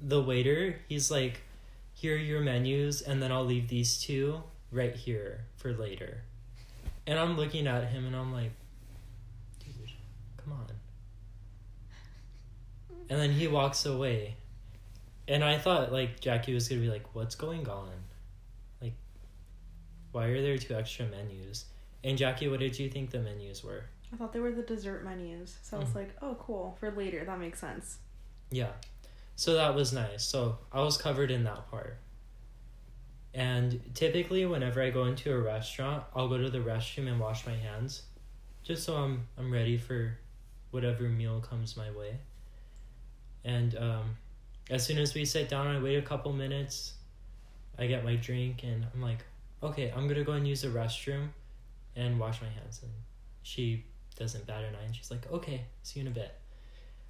[0.00, 1.42] the waiter, he's like,
[1.94, 6.22] "Here are your menus and then I'll leave these two right here for later."
[7.06, 8.50] And I'm looking at him and I'm like,
[9.64, 9.92] Dude,
[10.36, 10.66] Come on.
[13.08, 14.36] And then he walks away.
[15.28, 17.90] And I thought like Jackie was gonna be like, What's going on?
[20.16, 21.66] Why are there two extra menus?
[22.02, 23.84] And Jackie, what did you think the menus were?
[24.10, 25.58] I thought they were the dessert menus.
[25.60, 25.96] So I was mm.
[25.96, 27.98] like, Oh cool, for later, that makes sense.
[28.50, 28.70] Yeah.
[29.34, 30.24] So that was nice.
[30.24, 31.98] So I was covered in that part.
[33.34, 37.44] And typically whenever I go into a restaurant, I'll go to the restroom and wash
[37.44, 38.04] my hands.
[38.62, 40.16] Just so I'm I'm ready for
[40.70, 42.16] whatever meal comes my way.
[43.44, 44.16] And um,
[44.70, 46.94] as soon as we sit down, I wait a couple minutes.
[47.78, 49.18] I get my drink, and I'm like,
[49.62, 51.28] okay, I'm gonna go and use the restroom
[51.94, 52.80] and wash my hands.
[52.82, 52.92] And
[53.42, 53.84] she
[54.16, 56.34] doesn't bat an eye, and she's like, okay, see you in a bit.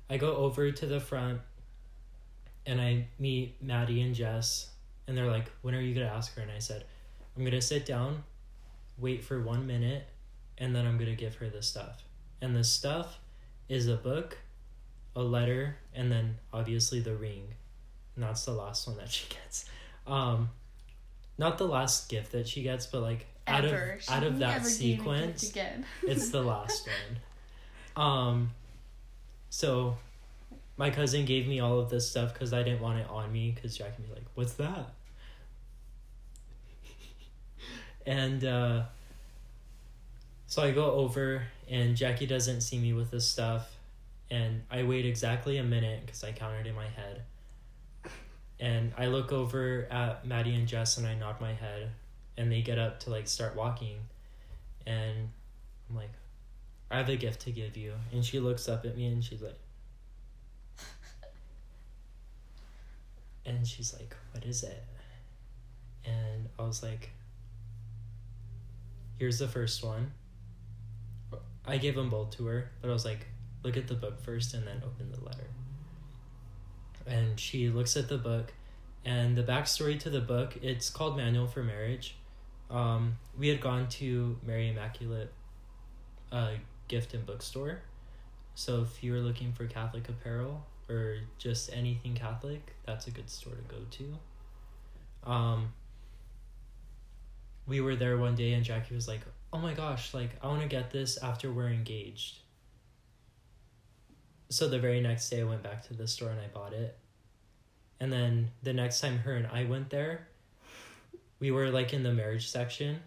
[0.08, 1.40] I go over to the front,
[2.64, 4.70] and I meet Maddie and Jess,
[5.06, 6.42] and they're like, when are you gonna ask her?
[6.42, 6.84] And I said,
[7.36, 8.24] I'm gonna sit down,
[8.98, 10.08] wait for one minute,
[10.58, 12.04] and then I'm gonna give her the stuff.
[12.40, 13.18] And the stuff
[13.68, 14.38] is a book,
[15.14, 17.54] a letter, and then obviously the ring.
[18.14, 19.66] And that's the last one that she gets.
[20.06, 20.50] Um,
[21.38, 23.72] not the last gift that she gets, but like out of
[24.08, 25.52] out of that sequence,
[26.02, 26.88] it's the last
[27.96, 28.04] one.
[28.04, 28.50] Um,
[29.50, 29.96] so
[30.76, 33.52] my cousin gave me all of this stuff because I didn't want it on me
[33.54, 34.90] because Jack can be like, "What's that?"
[38.06, 38.82] and uh,
[40.46, 43.76] so I go over and Jackie doesn't see me with this stuff
[44.30, 47.22] and I wait exactly a minute because I counted in my head.
[48.58, 51.90] And I look over at Maddie and Jess and I nod my head
[52.36, 53.98] and they get up to like start walking
[54.86, 55.28] and
[55.88, 56.10] I'm like,
[56.90, 57.92] I have a gift to give you.
[58.12, 59.58] And she looks up at me and she's like
[63.44, 64.84] And she's like, What is it?
[66.04, 67.10] And I was like,
[69.18, 70.12] Here's the first one.
[71.66, 73.26] I gave them both to her, but I was like,
[73.64, 75.48] look at the book first and then open the letter.
[77.06, 78.52] And she looks at the book,
[79.04, 82.16] and the backstory to the book, it's called Manual for Marriage.
[82.70, 85.32] Um, we had gone to Mary Immaculate
[86.32, 86.52] uh,
[86.88, 87.82] gift and bookstore.
[88.54, 93.30] So if you were looking for Catholic apparel or just anything Catholic, that's a good
[93.30, 95.30] store to go to.
[95.30, 95.72] Um,
[97.66, 99.20] we were there one day and Jackie was like,
[99.52, 102.38] oh my gosh, like I want to get this after we're engaged.
[104.48, 106.96] So the very next day I went back to the store and I bought it.
[107.98, 110.28] And then the next time her and I went there,
[111.40, 113.00] we were like in the marriage section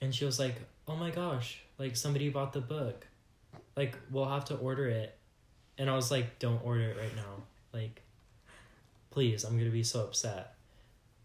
[0.00, 0.54] and she was like,
[0.86, 3.06] "Oh my gosh, like somebody bought the book.
[3.76, 5.16] Like we'll have to order it."
[5.78, 7.42] And I was like, "Don't order it right now.
[7.72, 8.02] Like
[9.10, 10.54] please, I'm going to be so upset."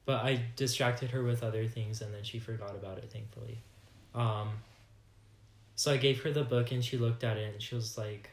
[0.06, 3.60] But I distracted her with other things and then she forgot about it thankfully.
[4.14, 4.50] Um,
[5.76, 8.30] so I gave her the book and she looked at it and she was like,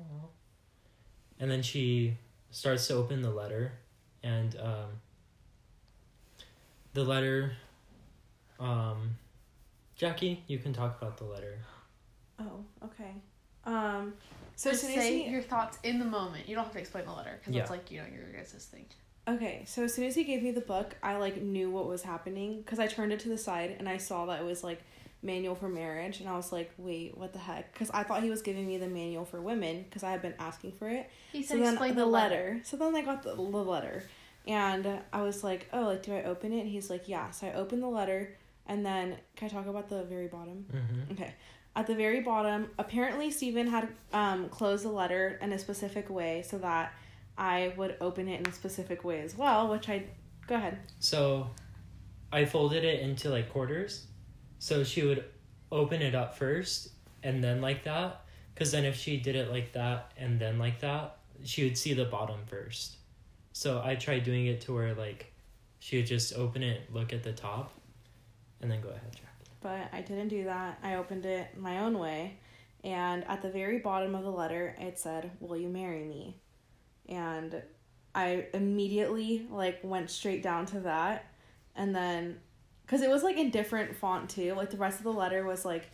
[0.00, 0.28] Aww.
[1.40, 2.16] and then she
[2.50, 3.72] starts to open the letter
[4.22, 4.88] and um,
[6.94, 7.52] the letter
[8.60, 9.16] um,
[9.96, 11.58] Jackie, you can talk about the letter.
[12.38, 13.14] Oh, okay.
[13.64, 14.14] Um,
[14.54, 16.48] so Just say your thoughts in the moment.
[16.48, 17.62] You don't have to explain the letter because yeah.
[17.62, 18.86] it's like you know your guys' thing.
[19.26, 22.02] Okay, so as soon as he gave me the book, I like knew what was
[22.02, 24.80] happening because I turned it to the side and I saw that it was like
[25.22, 27.72] manual for marriage and I was like, wait, what the heck?
[27.72, 30.34] Because I thought he was giving me the manual for women because I had been
[30.38, 31.10] asking for it.
[31.32, 32.34] He said, so then explain the, the letter.
[32.34, 32.60] letter.
[32.64, 34.04] So then I got the, the letter
[34.46, 36.60] and I was like, oh, like do I open it?
[36.60, 37.30] And he's like, yeah.
[37.30, 40.66] So I opened the letter and then can I talk about the very bottom?
[40.72, 41.12] Mm-hmm.
[41.12, 41.34] Okay.
[41.74, 46.42] At the very bottom, apparently Stephen had um, closed the letter in a specific way
[46.42, 46.92] so that
[47.36, 50.04] I would open it in a specific way as well, which I
[50.46, 50.78] go ahead.
[50.98, 51.50] So
[52.32, 54.06] I folded it into like quarters.
[54.58, 55.24] So she would
[55.70, 56.90] open it up first
[57.22, 58.22] and then like that.
[58.54, 61.94] Because then if she did it like that and then like that, she would see
[61.94, 62.96] the bottom first.
[63.52, 65.32] So I tried doing it to where like
[65.78, 67.72] she would just open it, look at the top,
[68.60, 69.24] and then go ahead, Jack.
[69.60, 70.78] But I didn't do that.
[70.82, 72.38] I opened it my own way.
[72.84, 76.36] And at the very bottom of the letter, it said, Will you marry me?
[77.08, 77.62] And
[78.14, 81.26] I immediately like went straight down to that.
[81.74, 82.38] And then,
[82.88, 85.62] because it was like in different font too, like the rest of the letter was
[85.66, 85.84] like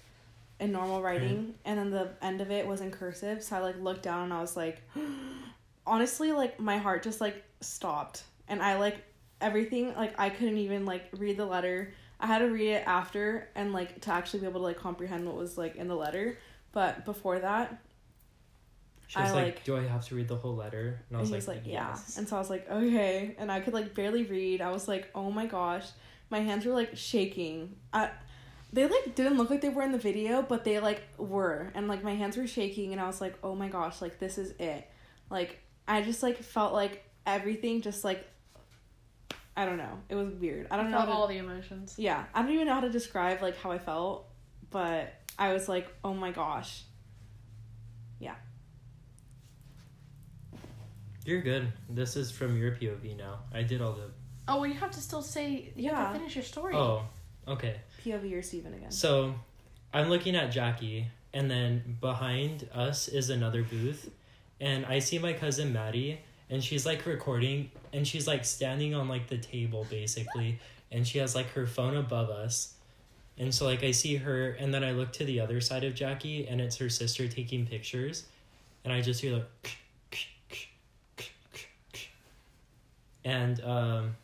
[0.61, 1.55] in normal writing.
[1.65, 3.43] And then the end of it was in cursive.
[3.43, 4.81] So I like looked down and I was like,
[5.87, 8.23] honestly, like my heart just like stopped.
[8.49, 8.99] And I like
[9.41, 11.93] everything, like I couldn't even like read the letter.
[12.21, 15.27] I had to read it after and like to actually be able to like comprehend
[15.27, 16.39] what was like in the letter.
[16.73, 17.77] But before that,
[19.09, 21.21] She was I, like, like- "Do I have to read the whole letter?" And I
[21.21, 21.89] and was he like, was like, yeah.
[21.91, 23.35] "Yes." And so I was like, okay.
[23.39, 24.61] And I could like barely read.
[24.61, 25.87] I was like, oh my gosh.
[26.31, 27.77] My hands were like shaking.
[27.93, 28.11] I,
[28.73, 31.71] they like didn't look like they were in the video, but they like were.
[31.75, 34.37] And like my hands were shaking and I was like, oh my gosh, like this
[34.39, 34.89] is it.
[35.31, 38.27] Like I just like felt like everything just like
[39.57, 40.01] I don't know.
[40.09, 40.67] It was weird.
[40.71, 40.97] I don't I know.
[40.99, 41.95] felt to- all the emotions.
[41.97, 44.27] yeah, I don't even know how to describe like how I felt,
[44.71, 46.83] but I was like, oh my gosh.
[48.19, 48.35] Yeah.
[51.25, 51.73] You're good.
[51.89, 53.41] This is from your POV now.
[53.53, 54.11] I did all the.
[54.47, 55.73] Oh, well, you have to still say.
[55.75, 56.13] You have Yeah.
[56.13, 56.75] to finish your story.
[56.75, 57.05] Oh,
[57.49, 57.77] okay.
[58.05, 58.91] POV or Steven again.
[58.91, 59.35] So,
[59.93, 64.11] I'm looking at Jackie, and then behind us is another booth,
[64.61, 66.21] and I see my cousin Maddie,
[66.51, 70.59] and she's like recording, and she's like standing on like the table basically,
[70.93, 72.75] and she has like her phone above us,
[73.39, 75.95] and so like I see her, and then I look to the other side of
[75.95, 78.25] Jackie, and it's her sister taking pictures,
[78.85, 79.79] and I just hear like,
[83.25, 84.17] and um.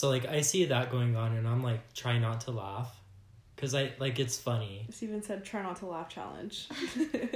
[0.00, 2.90] So like I see that going on and I'm like trying not to laugh
[3.58, 4.86] cuz I like it's funny.
[4.88, 6.68] Steven said, try not to laugh challenge.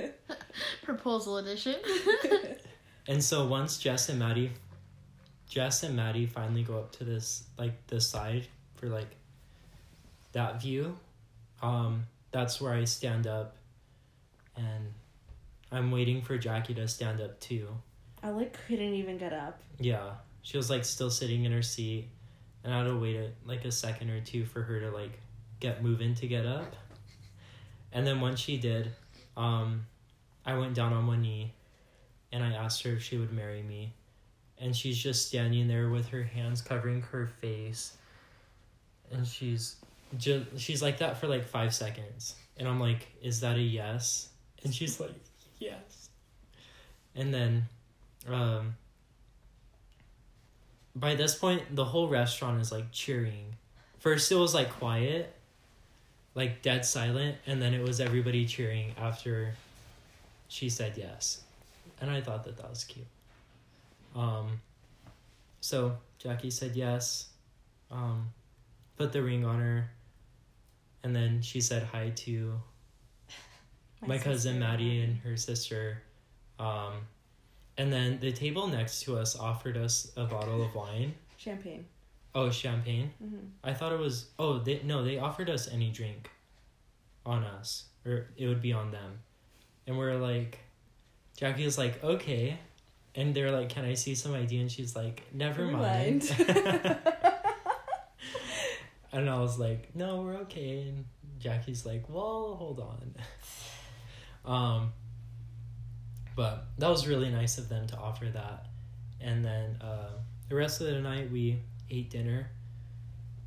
[0.82, 1.76] Proposal edition.
[3.06, 4.50] And so once Jess and Maddie
[5.46, 8.46] Jess and Maddie finally go up to this like this side
[8.76, 9.14] for like
[10.32, 10.96] that view,
[11.60, 13.56] um that's where I stand up
[14.56, 14.90] and
[15.70, 17.68] I'm waiting for Jackie to stand up too.
[18.22, 19.60] I like couldn't even get up.
[19.78, 20.12] Yeah.
[20.40, 22.08] She was like still sitting in her seat
[22.64, 25.20] and I had to wait like a second or two for her to like
[25.60, 26.74] get moving to get up.
[27.92, 28.90] And then once she did,
[29.36, 29.86] um
[30.46, 31.52] I went down on one knee
[32.32, 33.92] and I asked her if she would marry me.
[34.58, 37.96] And she's just standing there with her hands covering her face.
[39.12, 39.76] And she's
[40.16, 42.34] just she's like that for like 5 seconds.
[42.56, 44.28] And I'm like, "Is that a yes?"
[44.62, 45.14] And she's like,
[45.58, 46.08] "Yes."
[47.14, 47.68] And then
[48.28, 48.76] um
[50.94, 53.56] by this point the whole restaurant is like cheering.
[53.98, 55.34] First it was like quiet
[56.34, 59.54] like dead silent and then it was everybody cheering after
[60.48, 61.42] she said yes.
[62.00, 63.06] And i thought that that was cute.
[64.14, 64.60] Um
[65.60, 67.28] so jackie said yes
[67.90, 68.28] um
[68.96, 69.90] put the ring on her
[71.02, 72.52] and then she said hi to
[74.06, 76.02] my, cousin maddie and her sister
[76.58, 76.92] um
[77.78, 81.84] and then the table next to us offered us a bottle of wine Champagne.
[82.34, 83.12] Oh, champagne.
[83.18, 84.26] hmm I thought it was.
[84.38, 85.04] Oh, they no.
[85.04, 86.30] They offered us any drink.
[87.26, 89.20] On us, or it would be on them,
[89.86, 90.58] and we're like,
[91.38, 92.58] Jackie was like, okay,
[93.14, 94.60] and they're like, can I see some ID?
[94.60, 96.30] And she's like, never Never mind.
[96.38, 96.98] mind.
[99.12, 100.82] and I was like, no, we're okay.
[100.88, 101.04] And
[101.38, 103.14] Jackie's like, well, hold on.
[104.44, 104.92] um,
[106.34, 108.66] but that was really nice of them to offer that,
[109.20, 110.10] and then uh,
[110.48, 111.60] the rest of the night we
[111.90, 112.48] ate dinner.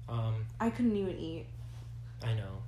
[0.09, 1.45] Um, I couldn't even eat.
[2.23, 2.63] I know.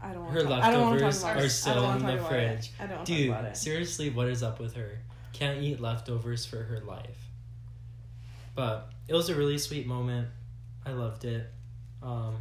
[0.00, 2.56] I don't want Her talk, I don't leftovers are still in the talk about it.
[2.56, 2.70] fridge.
[2.78, 3.56] I don't Dude, to talk about it.
[3.56, 4.98] seriously, what is up with her?
[5.32, 7.28] Can't eat leftovers for her life.
[8.54, 10.28] But it was a really sweet moment.
[10.84, 11.50] I loved it.
[12.02, 12.36] Um,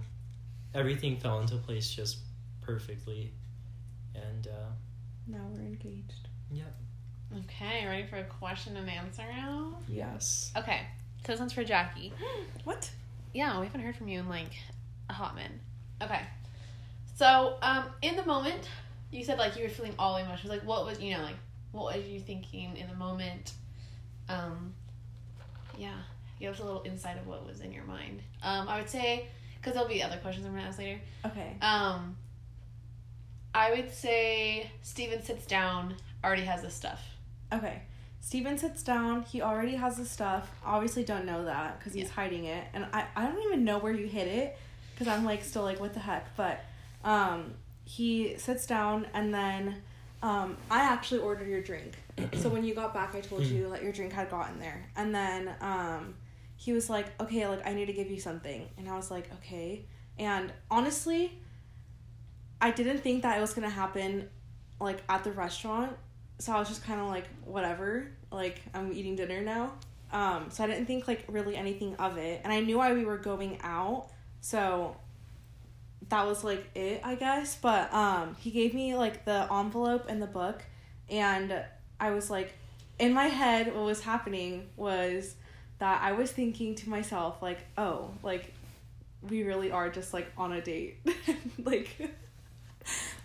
[0.73, 2.19] everything fell into place just
[2.61, 3.31] perfectly.
[4.13, 4.71] And uh,
[5.27, 6.27] Now we're engaged.
[6.51, 6.75] yep.
[7.35, 9.77] Okay, ready for a question and answer now?
[9.89, 10.51] Yes.
[10.55, 10.81] Okay,
[11.25, 12.13] so this one's for Jackie.
[12.63, 12.89] What?
[13.33, 14.51] Yeah, we haven't heard from you in like
[15.09, 15.51] a hot minute.
[16.01, 16.21] Okay.
[17.15, 18.69] So, um, in the moment,
[19.11, 20.49] you said like you were feeling all emotions.
[20.49, 21.35] Like, what was you know like
[21.71, 23.53] what was you thinking in the moment?
[24.29, 24.73] Um,
[25.77, 25.97] yeah,
[26.39, 28.21] give us a little insight of what was in your mind.
[28.41, 30.99] Um, I would say because there'll be other questions I'm gonna ask later.
[31.25, 31.57] Okay.
[31.61, 32.15] Um,
[33.55, 37.01] I would say Steven sits down, already has the stuff
[37.53, 37.81] okay.
[38.21, 39.23] Steven sits down.
[39.23, 40.49] He already has the stuff.
[40.65, 42.13] Obviously, don't know that because he's Yeah.
[42.13, 44.57] hiding it, and I, I don't even know where you hid it
[44.93, 46.35] because I'm like still like what the heck.
[46.35, 46.63] But
[47.03, 47.53] um,
[47.83, 49.75] he sits down and then
[50.23, 51.93] um, I actually ordered your drink.
[52.33, 55.13] so when you got back, I told you that your drink had gotten there, and
[55.13, 56.15] then um,
[56.57, 59.31] he was like, "Okay, like I need to give you something," and I was like,
[59.35, 59.85] "Okay."
[60.17, 61.37] And honestly,
[62.65, 64.27] I didn't think that it was gonna happen,
[64.79, 65.95] like at the restaurant.
[66.39, 68.07] So I was just kind of like, whatever.
[68.31, 69.73] Like I'm eating dinner now.
[70.11, 73.05] Um, so I didn't think like really anything of it, and I knew why we
[73.05, 74.07] were going out.
[74.41, 74.97] So
[76.09, 77.55] that was like it, I guess.
[77.55, 80.63] But um, he gave me like the envelope and the book,
[81.07, 81.63] and
[81.99, 82.51] I was like,
[82.97, 85.35] in my head, what was happening was
[85.77, 88.55] that I was thinking to myself like, oh, like
[89.21, 90.97] we really are just like on a date,
[91.63, 91.95] like.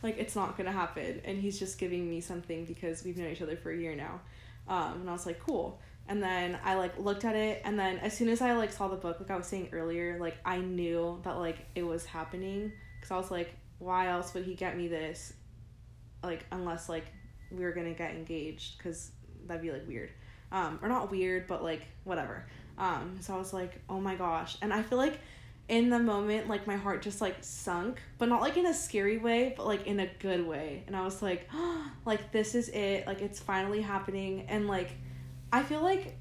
[0.03, 1.21] Like it's not gonna happen.
[1.25, 4.21] And he's just giving me something because we've known each other for a year now.
[4.69, 5.81] Um, and i was like cool.
[6.09, 7.63] And then i like looked at it.
[7.65, 10.19] And then as soon as i like saw the book like i was saying earlier
[10.19, 12.73] like i knew that like it was happening.
[12.97, 15.33] Because i was like why else would he get me this?
[16.23, 17.07] Like unless like
[17.51, 18.79] we were gonna get engaged.
[18.79, 19.11] Because
[19.47, 20.11] that'd be like weird.
[20.53, 22.47] Um, or not weird but like whatever.
[22.79, 24.57] Um, so i was like oh my gosh.
[24.63, 25.21] And i feel like
[25.71, 29.19] in the moment like my heart just like sunk but not like in a scary
[29.19, 30.83] way but like in a good way.
[30.87, 31.49] And i was like
[32.05, 33.07] like this is it.
[33.07, 34.47] Like it's finally happening.
[34.49, 34.91] And like
[35.53, 36.17] i feel like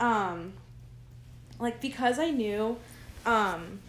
[0.00, 0.52] um
[1.58, 2.76] like because i knew
[3.26, 3.80] um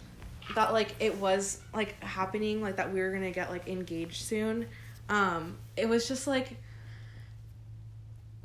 [0.54, 4.66] that like it was like happening like that we were gonna get like engaged soon
[5.08, 6.56] um it was just like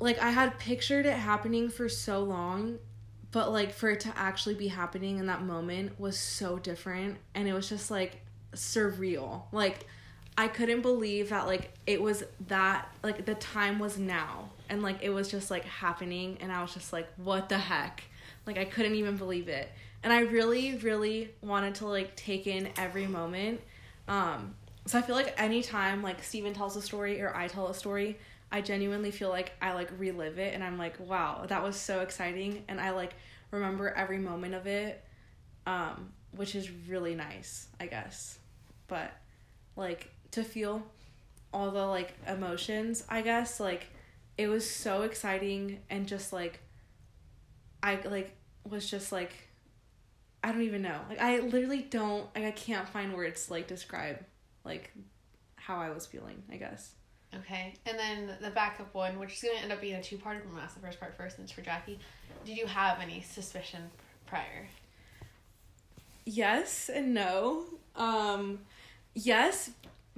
[0.00, 2.78] like i had pictured it happening for so long
[3.32, 7.48] but like for it to actually be happening in that moment was so different and
[7.48, 8.20] it was just like
[8.54, 9.42] surreal.
[9.50, 9.86] Like
[10.38, 14.96] i couldn't believe that like it was that like the time was now and like
[15.02, 18.02] it was just like happening and i was just like what the heck?
[18.46, 19.68] Like i couldn't even believe it.
[20.02, 23.60] And i really really wanted to like take in every moment
[24.08, 24.54] um
[24.86, 28.18] so i feel like anytime like steven tells a story or i tell a story
[28.52, 32.00] I genuinely feel like I like relive it and I'm like, wow, that was so
[32.00, 33.14] exciting and I like
[33.50, 35.02] remember every moment of it.
[35.66, 38.38] Um, which is really nice, I guess.
[38.88, 39.12] But
[39.76, 40.82] like to feel
[41.52, 43.88] all the like emotions, I guess, like
[44.38, 46.60] it was so exciting and just like
[47.82, 48.34] I like
[48.68, 49.32] was just like
[50.42, 51.00] I don't even know.
[51.08, 54.24] Like I literally don't like I can't find words to like describe
[54.64, 54.92] like
[55.56, 56.92] how I was feeling, I guess.
[57.38, 60.18] Okay, and then the backup one, which is going to end up being a two
[60.18, 60.36] part.
[60.36, 61.98] I'm going to ask the first part first, and it's for Jackie.
[62.44, 63.90] Did you have any suspicion
[64.26, 64.68] prior?
[66.24, 67.64] Yes and no.
[67.96, 68.60] Um,
[69.14, 69.70] yes,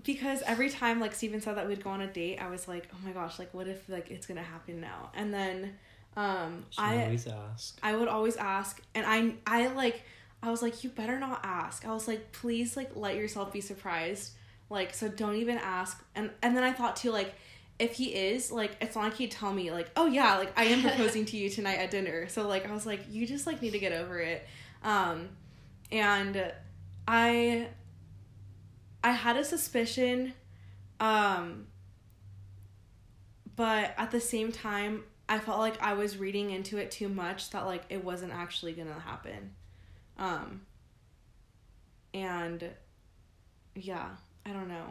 [0.02, 2.88] because every time like Steven said that we'd go on a date, I was like,
[2.92, 5.10] oh my gosh, like what if like it's gonna happen now?
[5.14, 5.74] And then
[6.16, 7.78] um, She I always ask.
[7.82, 10.02] I would always ask, and I I like
[10.42, 11.86] I was like, you better not ask.
[11.86, 14.32] I was like, please like let yourself be surprised.
[14.70, 16.02] Like so, don't even ask.
[16.14, 17.34] And and then I thought too like.
[17.76, 20.66] If he is like, it's not like he'd tell me like, oh yeah, like I
[20.66, 22.28] am proposing to you tonight at dinner.
[22.28, 24.46] So like, I was like, you just like need to get over it.
[24.84, 25.30] Um,
[25.90, 26.52] and
[27.08, 27.66] I,
[29.02, 30.34] I had a suspicion,
[31.00, 31.66] um,
[33.56, 37.50] but at the same time, I felt like I was reading into it too much
[37.50, 39.52] that like it wasn't actually gonna happen.
[40.18, 40.62] Um
[42.12, 42.70] and
[43.74, 44.10] yeah,
[44.46, 44.86] I don't know.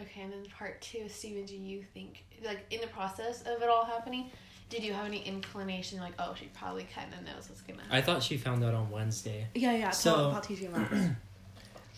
[0.00, 3.68] Okay, and then part two, Steven, do you think, like, in the process of it
[3.68, 4.30] all happening,
[4.68, 7.82] did you have any inclination, like, oh, she probably kind of knows what's going to
[7.84, 7.96] happen?
[7.98, 9.48] I thought she found out on Wednesday.
[9.54, 10.96] Yeah, yeah, So- tell about TJ Maxx.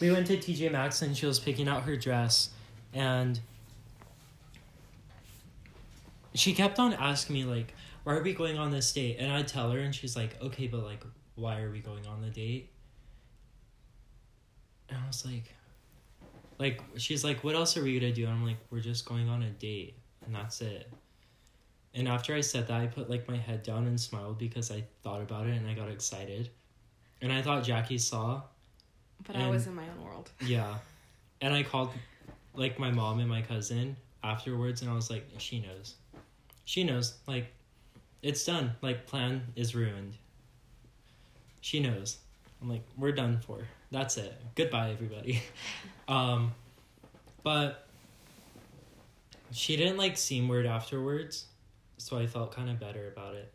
[0.00, 2.48] We went to TJ Maxx and she was picking out her dress,
[2.92, 3.38] and
[6.34, 7.72] she kept on asking me like,
[8.02, 10.66] "Why are we going on this date?" And I'd tell her, and she's like, "Okay,
[10.66, 11.04] but like,
[11.36, 12.70] why are we going on the date?"
[14.88, 15.54] And I was like,
[16.58, 19.28] like she's like, "What else are we gonna do?" And I'm like, "We're just going
[19.28, 20.90] on a date, and that's it."
[21.94, 24.84] And after I said that, I put like my head down and smiled because I
[25.02, 26.48] thought about it and I got excited.
[27.20, 28.42] And I thought Jackie saw,
[29.26, 30.30] But I was in my own world.
[30.40, 30.74] yeah.
[31.40, 31.90] And I called
[32.54, 35.96] like my mom and my cousin afterwards and I was like, she knows.
[36.64, 37.18] She knows.
[37.26, 37.52] Like
[38.22, 38.72] it's done.
[38.80, 40.14] Like plan is ruined.
[41.60, 42.18] She knows.
[42.60, 43.66] I'm like, we're done for.
[43.92, 44.34] That's it.
[44.56, 45.40] Goodbye everybody.
[46.08, 46.52] um
[47.44, 47.86] but
[49.52, 51.44] she didn't like seem weird afterwards,
[51.98, 53.52] so I felt kind of better about it.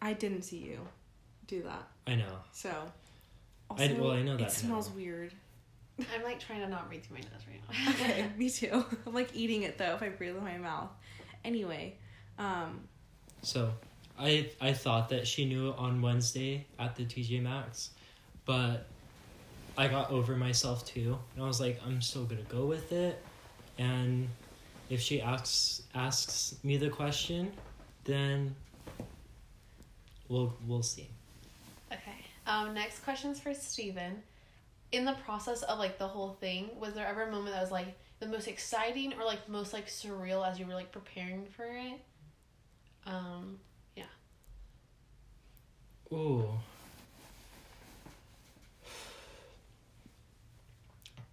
[0.00, 0.80] I didn't see you
[1.46, 1.86] do that.
[2.06, 2.38] I know.
[2.52, 2.70] So
[3.78, 4.96] I- well, I know that It smells now.
[4.96, 5.32] weird.
[6.16, 7.90] I'm, like, trying to not breathe through my nose right now.
[8.10, 8.82] Okay, me too.
[9.06, 10.88] I'm like eating it though if I breathe in my mouth.
[11.44, 11.96] anyway.
[12.38, 12.80] Um,
[13.42, 13.70] so,
[14.18, 17.90] I I thought that she knew on Wednesday at the TJ Maxx,
[18.46, 18.86] but
[19.80, 23.18] I got over myself too, and I was like, I'm still gonna go with it,
[23.78, 24.28] and
[24.90, 27.50] if she asks asks me the question,
[28.04, 28.54] then
[30.28, 31.08] we'll we'll see.
[31.90, 32.18] Okay.
[32.46, 34.22] Um, next question's for Steven.
[34.92, 37.70] In the process of like the whole thing, was there ever a moment that was
[37.70, 41.64] like the most exciting or like most like surreal as you were like preparing for
[41.64, 41.98] it?
[43.06, 43.58] Um,
[43.96, 44.04] yeah.
[46.12, 46.50] Ooh.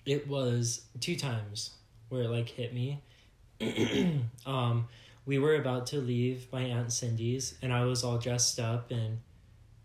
[0.08, 1.72] It was two times
[2.08, 3.04] where it like hit me.
[4.46, 4.88] um,
[5.26, 9.20] we were about to leave my aunt Cindy's, and I was all dressed up and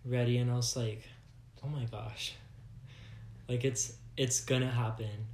[0.05, 1.03] ready, and I was like,
[1.65, 2.35] "Oh my gosh!"
[3.49, 5.27] Like it's it's gonna happen.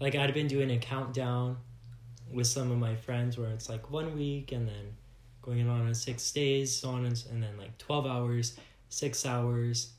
[0.00, 1.56] Like I'd been doing a countdown
[2.30, 4.94] with some of my friends where it's like one week and then
[5.42, 8.56] going on in six days, so on and, and then like twelve hours,
[8.88, 9.94] six hours,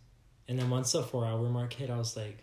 [0.47, 2.37] and then once the four hour mark hit, I was like,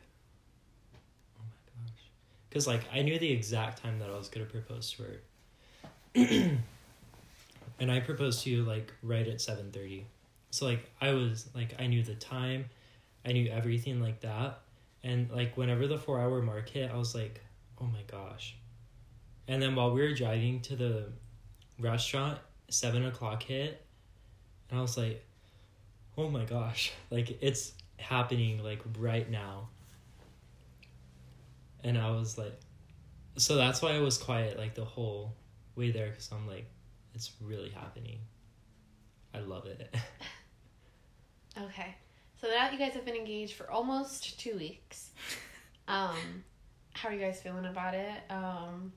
[2.51, 5.21] because like I knew the exact time that I was gonna propose to her.
[7.81, 10.07] and I proposed to you like right at seven thirty.
[10.51, 12.67] So like I was like I knew the time,
[13.25, 14.59] I knew everything like that,
[15.03, 17.41] and like whenever the four hour mark hit, I was like,
[17.81, 18.57] oh my gosh.
[19.49, 21.07] And then while we were driving to the
[21.79, 22.39] restaurant,
[22.69, 23.85] seven o'clock hit,
[24.69, 25.25] and I was like,
[26.19, 29.69] oh my gosh, like it's happening like right now.
[31.85, 32.59] And I was like,
[33.37, 35.35] so that's why I was quiet like the whole
[35.77, 36.67] way there because I'm like,
[37.15, 38.19] it's really happening.
[39.35, 39.95] I love it.
[41.59, 41.97] okay.
[42.41, 45.11] So now you guys have been engaged for almost two weeks.
[45.89, 46.45] Um,
[46.93, 48.23] how are you guys feeling about it?
[48.31, 48.93] Um,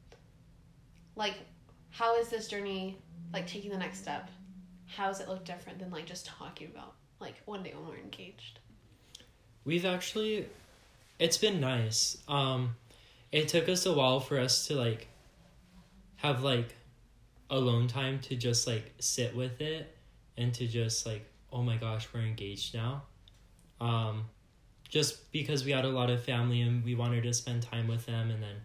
[1.15, 1.37] like,
[1.89, 2.99] how is this journey
[3.33, 4.29] like taking the next step?
[4.85, 7.97] How does it look different than like just talking about like one day when we're
[7.97, 8.59] engaged?
[9.65, 10.45] We've actually,
[11.23, 12.17] it's been nice.
[12.27, 12.75] Um,
[13.31, 15.07] it took us a while for us to like
[16.17, 16.75] have like
[17.49, 19.95] alone time to just like sit with it
[20.37, 23.03] and to just like oh my gosh we're engaged now.
[23.79, 24.25] Um
[24.89, 28.05] just because we had a lot of family and we wanted to spend time with
[28.05, 28.57] them and then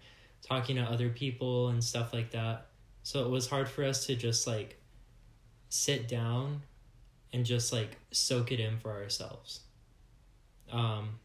[0.43, 2.67] talking to other people and stuff like that.
[3.05, 4.81] So it was hard for us to just like
[5.69, 6.63] sit down
[7.33, 9.61] and just like soak it in for ourselves.
[10.73, 11.21] Um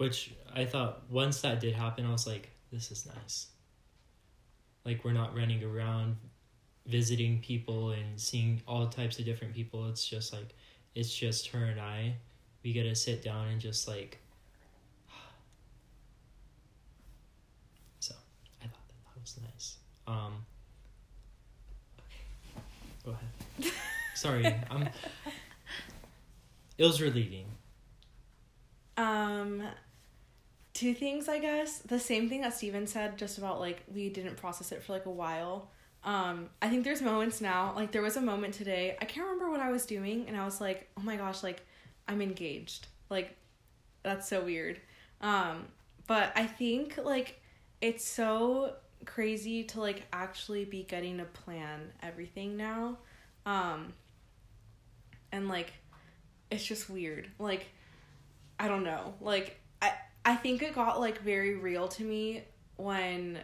[0.00, 3.48] which i thought once that did happen i was like this is nice
[4.84, 6.16] like we're not running around
[6.86, 9.88] visiting people and seeing all types of different people.
[9.88, 10.54] It's just like
[10.94, 12.16] it's just her and I.
[12.62, 14.18] We get to sit down and just like
[18.00, 18.14] so
[18.60, 19.76] I thought that that was nice.
[20.06, 20.44] Um
[21.98, 22.62] okay.
[23.04, 23.72] Go ahead.
[24.14, 24.88] Sorry, I'm
[26.76, 27.46] it was relieving.
[28.96, 29.62] Um
[30.80, 31.78] two things I guess.
[31.78, 35.06] The same thing that Steven said just about like we didn't process it for like
[35.06, 35.70] a while
[36.02, 39.50] um, I think there's moments now, like there was a moment today, I can't remember
[39.50, 41.64] what I was doing, and I was like, oh my gosh, like
[42.08, 42.86] I'm engaged.
[43.10, 43.36] Like
[44.02, 44.80] that's so weird.
[45.20, 45.66] Um,
[46.06, 47.40] but I think like
[47.82, 52.98] it's so crazy to like actually be getting to plan everything now.
[53.44, 53.92] Um,
[55.32, 55.72] and like
[56.50, 57.28] it's just weird.
[57.38, 57.66] Like
[58.58, 59.14] I don't know.
[59.20, 59.92] Like I
[60.24, 62.44] I think it got like very real to me
[62.76, 63.38] when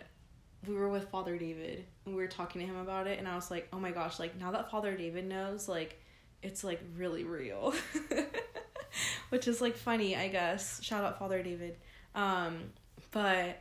[0.67, 3.35] we were with Father David and we were talking to him about it and I
[3.35, 6.01] was like, "Oh my gosh, like now that Father David knows, like
[6.43, 7.75] it's like really real."
[9.31, 10.83] Which is like funny, I guess.
[10.83, 11.77] Shout out Father David.
[12.15, 12.73] Um
[13.11, 13.61] but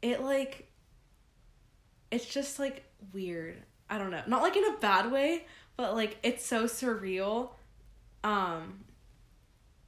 [0.00, 0.68] it like
[2.10, 3.56] it's just like weird.
[3.88, 4.22] I don't know.
[4.26, 5.46] Not like in a bad way,
[5.76, 7.50] but like it's so surreal.
[8.24, 8.84] Um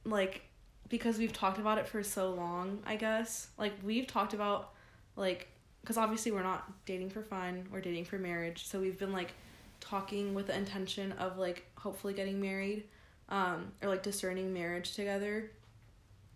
[0.05, 0.43] like
[0.89, 3.47] because we've talked about it for so long, I guess.
[3.57, 4.71] Like we've talked about
[5.15, 5.47] like
[5.81, 8.65] because obviously we're not dating for fun we're dating for marriage.
[8.65, 9.33] So we've been like
[9.79, 12.85] talking with the intention of like hopefully getting married
[13.29, 15.51] um or like discerning marriage together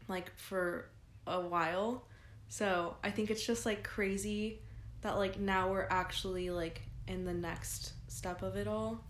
[0.08, 0.86] like for
[1.28, 2.06] a while.
[2.48, 4.60] So i think it's just like crazy
[5.02, 9.04] that like now we're actually like in the next step of it all.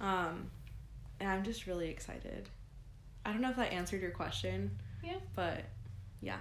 [0.00, 0.50] Um
[1.20, 2.48] and i'm just really excited
[3.24, 4.70] i don't know if that answered your question
[5.02, 5.62] yeah but
[6.20, 6.38] yeah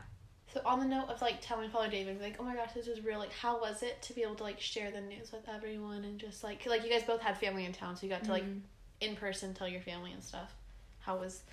[0.54, 3.04] so on the note of like telling Father David, like, oh my gosh, this is
[3.06, 3.20] real.
[3.20, 6.20] Like, how was it to be able to like share the news with everyone and
[6.20, 8.44] just like, like you guys both had family in town, so you got to like
[8.44, 8.60] mm-hmm.
[9.00, 10.54] in person tell your family and stuff.
[11.00, 11.44] How was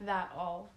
[0.00, 0.70] that all?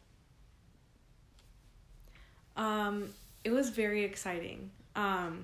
[2.55, 3.09] Um,
[3.43, 4.71] it was very exciting.
[4.95, 5.43] Um,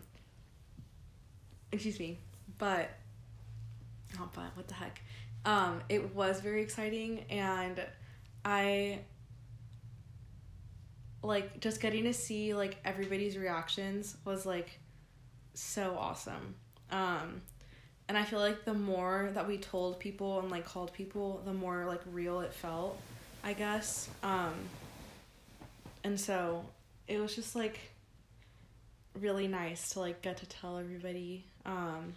[1.74, 2.18] excuse me,
[2.58, 2.92] but
[4.18, 5.02] not but what the heck.
[5.44, 7.82] Um, it was very exciting and
[8.44, 9.00] I
[11.24, 14.80] like just getting to see like everybody's reactions was like
[15.54, 16.56] so awesome.
[16.90, 17.42] Um
[18.08, 21.54] and I feel like the more that we told people and like called people, the
[21.54, 23.00] more like real it felt,
[23.44, 24.10] I guess.
[24.24, 24.54] Um
[26.04, 26.66] and so
[27.08, 27.80] it was just like
[29.20, 31.46] really nice to like get to tell everybody.
[31.66, 32.16] Um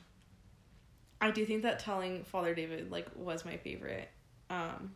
[1.21, 4.09] I do think that telling Father David like was my favorite.
[4.49, 4.93] Um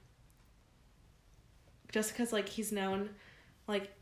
[1.90, 3.10] just cuz like he's known
[3.66, 3.92] like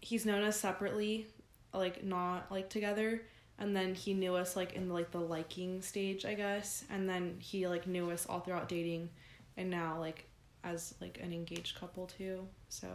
[0.00, 1.26] he's known us separately,
[1.74, 3.22] like not like together,
[3.58, 7.36] and then he knew us like in like the liking stage, I guess, and then
[7.38, 9.10] he like knew us all throughout dating,
[9.56, 10.26] and now like
[10.64, 12.46] as like an engaged couple too.
[12.68, 12.88] So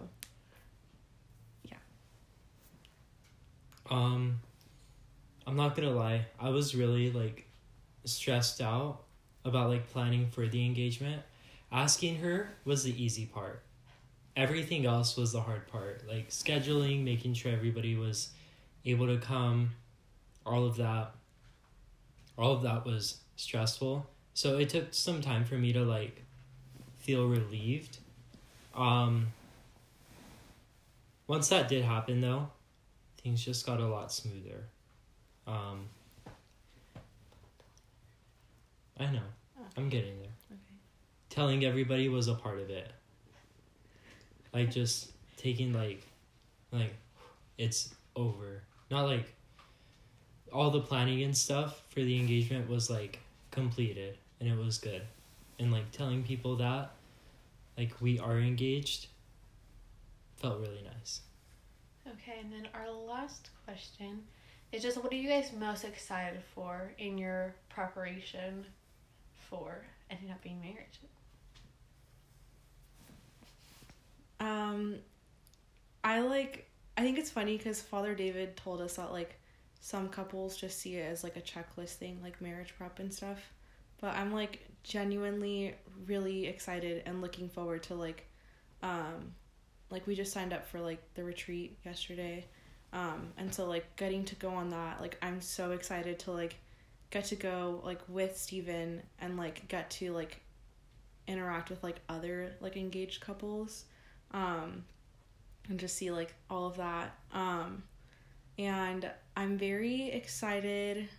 [1.64, 1.78] yeah.
[3.90, 4.40] Um
[5.48, 7.48] I'm not gonna lie, I was really like
[8.06, 9.04] stressed out
[9.44, 11.22] about like planning for the engagement.
[11.72, 13.64] Asking her was the easy part
[14.36, 16.04] everything else was the hard part.
[16.08, 18.30] Like scheduling making sure everybody was
[18.86, 19.72] able to come
[20.46, 21.12] all of that
[22.38, 24.06] all of that was stressful.
[24.34, 26.24] So it took some time for me to like
[27.00, 28.00] feel relieved.
[28.76, 29.28] Um
[31.28, 32.50] once that did happen though
[33.24, 34.66] things just got a lot smoother.
[35.48, 35.88] Um
[39.00, 39.20] i know.
[39.78, 40.30] I'm getting there.
[40.52, 40.78] Okay.
[41.30, 42.92] telling everybody was a part of it
[44.56, 46.02] like just taking like
[46.72, 46.96] like
[47.58, 48.64] it's over.
[48.90, 49.32] Not like
[50.52, 53.20] all the planning and stuff for the engagement was like
[53.52, 55.02] completed and it was good.
[55.60, 56.92] And like telling people that
[57.78, 59.08] like we are engaged
[60.38, 61.22] felt really nice.
[62.08, 64.24] Okay and then our last question
[64.72, 68.66] is just what are you guys most excited for in your preparation
[69.50, 70.86] for ending up being married
[74.46, 74.98] Um,
[76.04, 76.70] I like.
[76.98, 79.40] I think it's funny because Father David told us that like
[79.82, 83.40] some couples just see it as like a checklist thing, like marriage prep and stuff.
[84.00, 88.28] But I'm like genuinely really excited and looking forward to like,
[88.84, 89.34] um,
[89.90, 92.46] like we just signed up for like the retreat yesterday,
[92.94, 96.56] um, and so like getting to go on that, like I'm so excited to like
[97.10, 100.42] get to go like with Steven and like get to like
[101.28, 103.86] interact with like other like engaged couples
[104.32, 104.84] um,
[105.70, 107.16] and just see like all of that.
[107.34, 107.84] Um,
[108.58, 111.10] and I'm very excited.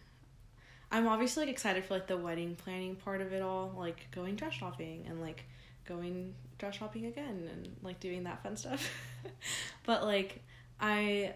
[0.91, 4.37] I'm obviously like excited for like the wedding planning part of it all, like going
[4.37, 5.45] dress shopping and like
[5.85, 8.89] going dress shopping again and like doing that fun stuff.
[9.85, 10.43] but like
[10.81, 11.35] I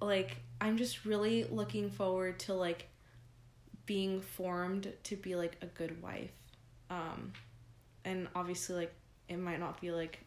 [0.00, 2.88] like I'm just really looking forward to like
[3.86, 6.32] being formed to be like a good wife.
[6.90, 7.32] Um
[8.04, 8.94] and obviously like
[9.28, 10.20] it might not be like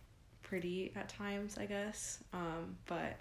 [0.51, 2.21] pretty at times, I guess.
[2.33, 3.17] Um, but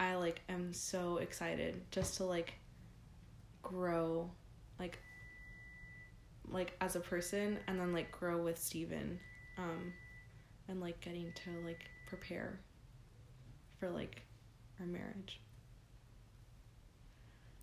[0.00, 2.54] I like am so excited just to like
[3.62, 4.28] grow
[4.80, 4.98] like
[6.48, 9.20] like as a person and then like grow with Steven
[9.58, 9.92] um
[10.66, 12.58] and like getting to like prepare
[13.78, 14.22] for like
[14.80, 15.40] our marriage.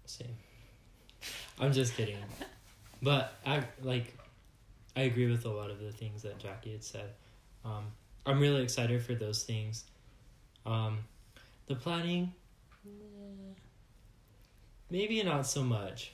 [0.05, 0.37] Same.
[1.59, 2.19] I'm just kidding.
[3.01, 4.17] but I like
[4.95, 7.09] I agree with a lot of the things that Jackie had said.
[7.65, 7.91] Um,
[8.27, 9.85] I'm really excited for those things.
[10.65, 10.99] Um,
[11.67, 12.33] the planning,
[14.89, 16.11] maybe not so much.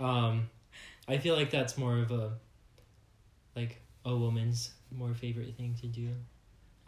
[0.00, 0.50] Um,
[1.06, 2.32] I feel like that's more of a
[3.54, 6.08] like a woman's more favorite thing to do.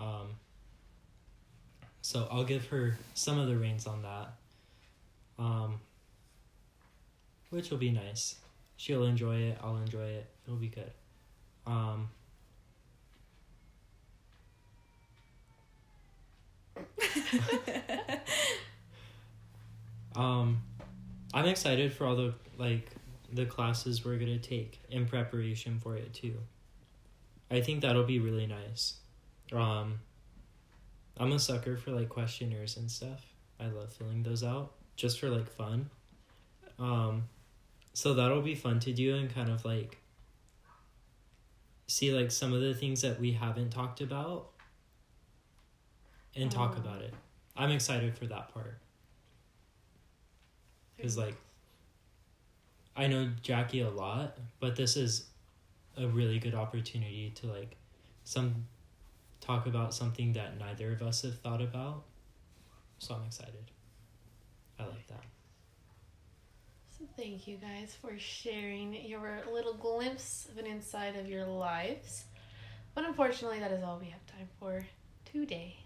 [0.01, 0.31] Um,
[2.03, 4.33] so I'll give her some of the reins on that.
[5.39, 5.81] Um,
[7.51, 8.35] which will be nice.
[8.77, 9.59] She'll enjoy it.
[9.63, 10.27] I'll enjoy it.
[10.45, 10.91] It'll be good.
[11.67, 12.09] Um,
[20.17, 20.63] um,
[21.35, 22.91] I'm excited for all the like
[23.33, 26.35] the classes we're gonna take in preparation for it too.
[27.51, 28.95] I think that'll be really nice.
[29.53, 30.01] Um,
[31.17, 33.25] I'm a sucker for like questionnaires and stuff.
[33.61, 35.91] I love filling those out just for like fun.
[36.79, 37.29] Um,
[37.95, 39.99] so that'll be fun to do and kind of like
[41.87, 44.49] see like some of the things that we haven't talked about
[46.37, 46.81] and talk oh.
[46.81, 47.15] about it.
[47.57, 48.79] I'm excited for that part.
[50.97, 51.35] Because, like,
[52.97, 55.27] I know Jackie a lot, but this is
[55.97, 57.77] a really good opportunity to, like,
[58.25, 58.67] some
[59.41, 62.03] talk about something that neither of us have thought about.
[62.99, 63.71] So I'm excited.
[64.79, 65.25] I like that.
[66.99, 72.25] So thank you guys for sharing your little glimpse of an inside of your lives.
[72.95, 74.87] But unfortunately, that is all we have time for
[75.31, 75.77] today.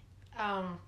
[0.41, 0.79] Um,